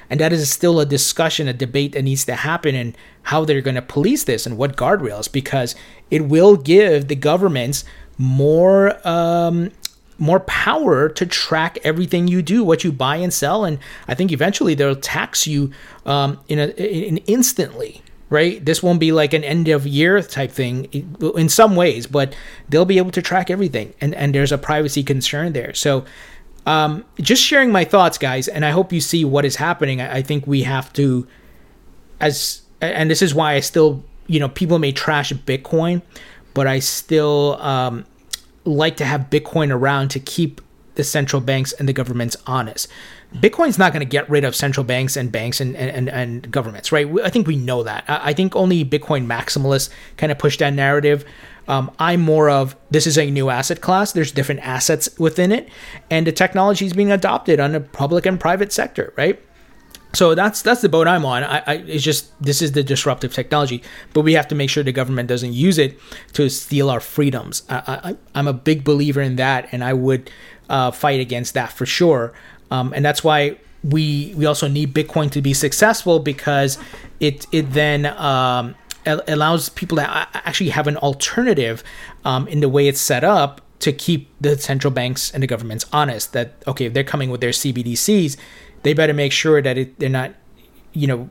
And 0.10 0.20
that 0.20 0.34
is 0.34 0.50
still 0.50 0.80
a 0.80 0.88
discussion, 0.88 1.48
a 1.48 1.54
debate 1.54 1.92
that 1.92 2.02
needs 2.02 2.26
to 2.26 2.36
happen, 2.36 2.74
and 2.74 2.98
how 3.24 3.46
they're 3.46 3.62
going 3.62 3.76
to 3.76 3.82
police 3.84 4.24
this 4.24 4.48
and 4.48 4.58
what 4.58 4.76
guardrails, 4.76 5.32
because 5.32 5.76
it 6.10 6.26
will 6.26 6.58
give 6.58 7.08
the 7.10 7.16
governments 7.16 7.86
more 8.18 8.98
um, 9.08 9.72
more 10.24 10.40
power 10.40 11.10
to 11.10 11.26
track 11.26 11.78
everything 11.84 12.30
you 12.30 12.42
do, 12.42 12.64
what 12.64 12.84
you 12.86 12.94
buy 12.94 13.18
and 13.18 13.34
sell, 13.34 13.66
and 13.66 13.78
I 14.08 14.16
think 14.16 14.32
eventually 14.32 14.74
they'll 14.74 14.96
tax 14.96 15.46
you 15.46 15.72
um, 16.06 16.40
in 16.48 16.60
a 16.60 16.68
in 16.68 17.18
instantly, 17.28 18.02
right? 18.30 18.64
This 18.64 18.82
won't 18.82 19.02
be 19.02 19.12
like 19.12 19.34
an 19.34 19.44
end 19.44 19.68
of 19.68 19.86
year 19.86 20.22
type 20.22 20.52
thing 20.52 20.86
in 21.36 21.50
some 21.50 21.76
ways, 21.76 22.08
but 22.08 22.34
they'll 22.70 22.86
be 22.86 22.98
able 22.98 23.12
to 23.12 23.22
track 23.22 23.52
everything, 23.52 23.94
and 24.00 24.16
and 24.16 24.34
there's 24.34 24.54
a 24.54 24.58
privacy 24.58 25.04
concern 25.04 25.52
there. 25.52 25.74
So, 25.74 26.06
um, 26.66 27.04
just 27.20 27.44
sharing 27.44 27.74
my 27.74 27.84
thoughts, 27.84 28.18
guys, 28.18 28.48
and 28.48 28.64
I 28.64 28.72
hope 28.72 28.94
you 28.94 29.02
see 29.02 29.26
what 29.26 29.44
is 29.44 29.58
happening. 29.58 30.00
I, 30.00 30.18
I 30.18 30.22
think 30.22 30.48
we 30.48 30.64
have 30.64 30.94
to, 30.94 31.28
as 32.22 32.62
and 32.80 33.12
this 33.12 33.22
is 33.22 33.36
why 33.36 33.56
I 33.56 33.60
still, 33.60 34.04
you 34.28 34.40
know, 34.40 34.48
people 34.48 34.80
may 34.80 34.94
trash 34.94 35.34
Bitcoin, 35.34 36.02
but 36.54 36.66
I 36.66 36.80
still 36.80 37.58
um, 37.62 38.06
like 38.66 38.98
to 38.98 39.06
have 39.06 39.30
Bitcoin 39.30 39.72
around 39.72 40.10
to 40.10 40.20
keep 40.20 40.62
the 40.96 41.04
central 41.04 41.42
banks 41.42 41.74
and 41.74 41.90
the 41.90 41.94
governments 41.94 42.38
honest. 42.46 42.88
Bitcoin's 43.36 43.80
not 43.80 43.94
going 43.94 44.02
to 44.02 44.10
get 44.10 44.30
rid 44.30 44.44
of 44.44 44.56
central 44.56 44.84
banks 44.84 45.18
and 45.18 45.32
banks 45.32 45.60
and, 45.60 45.76
and, 45.76 46.08
and 46.08 46.52
governments, 46.52 46.92
right? 46.92 47.08
I 47.24 47.30
think 47.30 47.48
we 47.48 47.56
know 47.56 47.82
that. 47.84 48.04
I 48.08 48.34
think 48.34 48.56
only 48.56 48.86
Bitcoin 48.86 49.26
maximalists 49.26 49.90
kind 50.18 50.32
of 50.32 50.38
push 50.38 50.58
that 50.60 50.74
narrative. 50.74 51.26
Um, 51.68 51.92
I'm 51.98 52.22
more 52.22 52.50
of 52.50 52.76
this 52.92 53.08
is 53.08 53.18
a 53.18 53.32
new 53.32 53.50
asset 53.50 53.82
class. 53.82 54.12
There's 54.12 54.32
different 54.32 54.62
assets 54.62 55.18
within 55.18 55.52
it, 55.52 55.70
and 56.12 56.28
the 56.28 56.32
technology 56.32 56.86
is 56.86 56.94
being 56.94 57.12
adopted 57.12 57.60
on 57.60 57.72
the 57.72 57.80
public 57.80 58.26
and 58.26 58.40
private 58.40 58.72
sector, 58.72 59.14
right? 59.18 59.42
So 60.14 60.36
that's 60.36 60.62
that's 60.62 60.82
the 60.82 60.90
boat 60.90 61.08
I'm 61.08 61.26
on. 61.26 61.44
I, 61.44 61.64
I, 61.66 61.74
it's 61.88 62.04
just 62.04 62.40
this 62.42 62.62
is 62.62 62.74
the 62.74 62.84
disruptive 62.84 63.34
technology, 63.34 63.82
but 64.14 64.22
we 64.22 64.34
have 64.34 64.48
to 64.50 64.56
make 64.56 64.70
sure 64.70 64.84
the 64.84 64.92
government 64.92 65.28
doesn't 65.28 65.54
use 65.54 65.80
it 65.80 66.00
to 66.34 66.50
steal 66.50 66.92
our 66.92 67.00
freedoms. 67.00 67.64
I, 67.68 68.16
am 68.36 68.48
a 68.48 68.54
big 68.54 68.84
believer 68.84 69.22
in 69.22 69.38
that, 69.38 69.70
and 69.72 69.84
I 69.84 69.94
would 69.94 70.30
uh, 70.70 70.92
fight 70.92 71.20
against 71.20 71.56
that 71.56 71.72
for 71.72 71.88
sure. 71.88 72.32
Um, 72.70 72.94
and 72.96 73.04
that's 73.04 73.24
why 73.24 73.58
we 73.84 74.36
we 74.38 74.46
also 74.46 74.68
need 74.68 74.94
Bitcoin 74.94 75.32
to 75.32 75.42
be 75.42 75.54
successful 75.54 76.20
because 76.20 76.78
it 77.20 77.48
it 77.52 77.72
then 77.72 78.06
um, 78.06 78.76
allows 79.06 79.70
people 79.70 79.98
to 79.98 80.04
actually 80.08 80.70
have 80.70 80.86
an 80.86 80.98
alternative 80.98 81.84
um, 82.24 82.48
in 82.48 82.60
the 82.60 82.70
way 82.70 82.88
it's 82.88 83.02
set 83.02 83.24
up 83.24 83.62
to 83.84 83.92
keep 83.92 84.30
the 84.40 84.58
central 84.58 84.92
banks 84.92 85.30
and 85.32 85.44
the 85.44 85.48
governments 85.48 85.86
honest. 85.92 86.32
That 86.32 86.64
okay, 86.66 86.86
if 86.86 86.94
they're 86.94 87.04
coming 87.04 87.30
with 87.30 87.42
their 87.42 87.52
CBDCs, 87.52 88.38
they 88.84 88.94
better 88.94 89.14
make 89.14 89.34
sure 89.34 89.62
that 89.62 89.78
it, 89.78 90.00
they're 90.00 90.10
not 90.10 90.34
you 90.94 91.08
know 91.08 91.30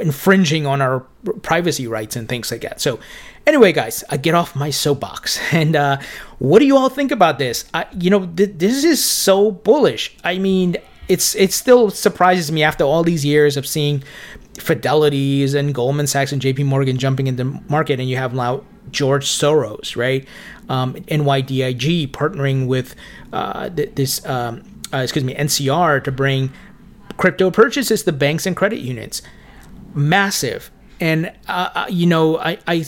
infringing 0.00 0.66
on 0.66 0.80
our 0.80 1.00
privacy 1.42 1.86
rights 1.88 2.14
and 2.14 2.28
things 2.28 2.50
like 2.50 2.60
that. 2.60 2.80
So 2.80 3.00
anyway 3.46 3.72
guys 3.72 4.04
i 4.10 4.16
get 4.16 4.34
off 4.34 4.54
my 4.54 4.70
soapbox. 4.70 5.40
And 5.52 5.74
uh, 5.74 5.98
what 6.38 6.60
do 6.60 6.66
you 6.66 6.76
all 6.76 6.88
think 6.88 7.10
about 7.10 7.38
this? 7.38 7.64
I, 7.74 7.86
you 7.98 8.10
know 8.10 8.26
th- 8.26 8.52
this 8.56 8.84
is 8.84 9.02
so 9.02 9.50
bullish. 9.50 10.16
I 10.22 10.38
mean 10.38 10.76
it's 11.08 11.34
it 11.34 11.52
still 11.52 11.90
surprises 11.90 12.52
me 12.52 12.62
after 12.62 12.84
all 12.84 13.02
these 13.02 13.24
years 13.24 13.56
of 13.56 13.66
seeing 13.66 14.04
fidelities 14.54 15.54
and 15.54 15.74
goldman 15.74 16.06
sachs 16.06 16.32
and 16.32 16.42
jp 16.42 16.64
morgan 16.64 16.98
jumping 16.98 17.26
in 17.26 17.36
the 17.36 17.44
market 17.68 17.98
and 17.98 18.10
you 18.10 18.16
have 18.16 18.34
now 18.34 18.62
george 18.92 19.26
soros 19.26 19.96
right 19.96 20.26
um, 20.68 20.94
nydig 20.94 22.10
partnering 22.12 22.66
with 22.66 22.94
uh, 23.32 23.68
th- 23.70 23.94
this 23.94 24.24
um, 24.26 24.62
uh, 24.92 24.98
excuse 24.98 25.24
me 25.24 25.34
ncr 25.34 26.02
to 26.02 26.12
bring 26.12 26.52
crypto 27.20 27.50
purchases 27.50 28.02
to 28.04 28.12
banks 28.12 28.46
and 28.46 28.56
credit 28.56 28.78
unions. 28.78 29.20
Massive. 29.94 30.70
And 31.00 31.30
uh, 31.48 31.68
uh, 31.74 31.86
you 31.90 32.06
know, 32.06 32.38
I, 32.38 32.58
I 32.66 32.84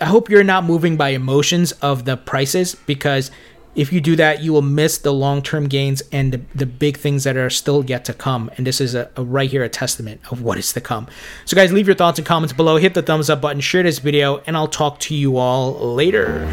I 0.00 0.04
hope 0.04 0.30
you're 0.30 0.42
not 0.42 0.64
moving 0.64 0.96
by 0.96 1.10
emotions 1.10 1.72
of 1.72 2.06
the 2.06 2.16
prices 2.16 2.74
because 2.86 3.30
if 3.74 3.92
you 3.92 4.00
do 4.00 4.16
that, 4.16 4.42
you 4.42 4.52
will 4.52 4.62
miss 4.62 4.98
the 4.98 5.12
long 5.12 5.42
term 5.42 5.68
gains 5.68 6.02
and 6.12 6.32
the, 6.32 6.40
the, 6.54 6.66
big 6.66 6.96
things 6.96 7.24
that 7.24 7.36
are 7.36 7.50
still 7.50 7.84
yet 7.84 8.04
to 8.06 8.14
come. 8.14 8.50
And 8.56 8.66
this 8.66 8.80
is 8.80 8.94
a, 8.94 9.10
a, 9.16 9.24
right 9.24 9.50
here 9.50 9.62
a 9.62 9.68
testament 9.68 10.20
of 10.30 10.42
what 10.42 10.58
is 10.58 10.72
to 10.72 10.80
come. 10.80 11.06
So, 11.44 11.54
guys, 11.54 11.72
leave 11.72 11.86
your 11.86 11.96
thoughts 11.96 12.18
and 12.18 12.26
comments 12.26 12.52
below. 12.52 12.76
Hit 12.76 12.94
the 12.94 13.02
thumbs 13.02 13.30
up 13.30 13.40
button, 13.40 13.60
share 13.60 13.82
this 13.82 13.98
video, 13.98 14.42
and 14.46 14.56
I'll 14.56 14.68
talk 14.68 14.98
to 15.00 15.14
you 15.14 15.36
all 15.36 15.94
later. 15.94 16.44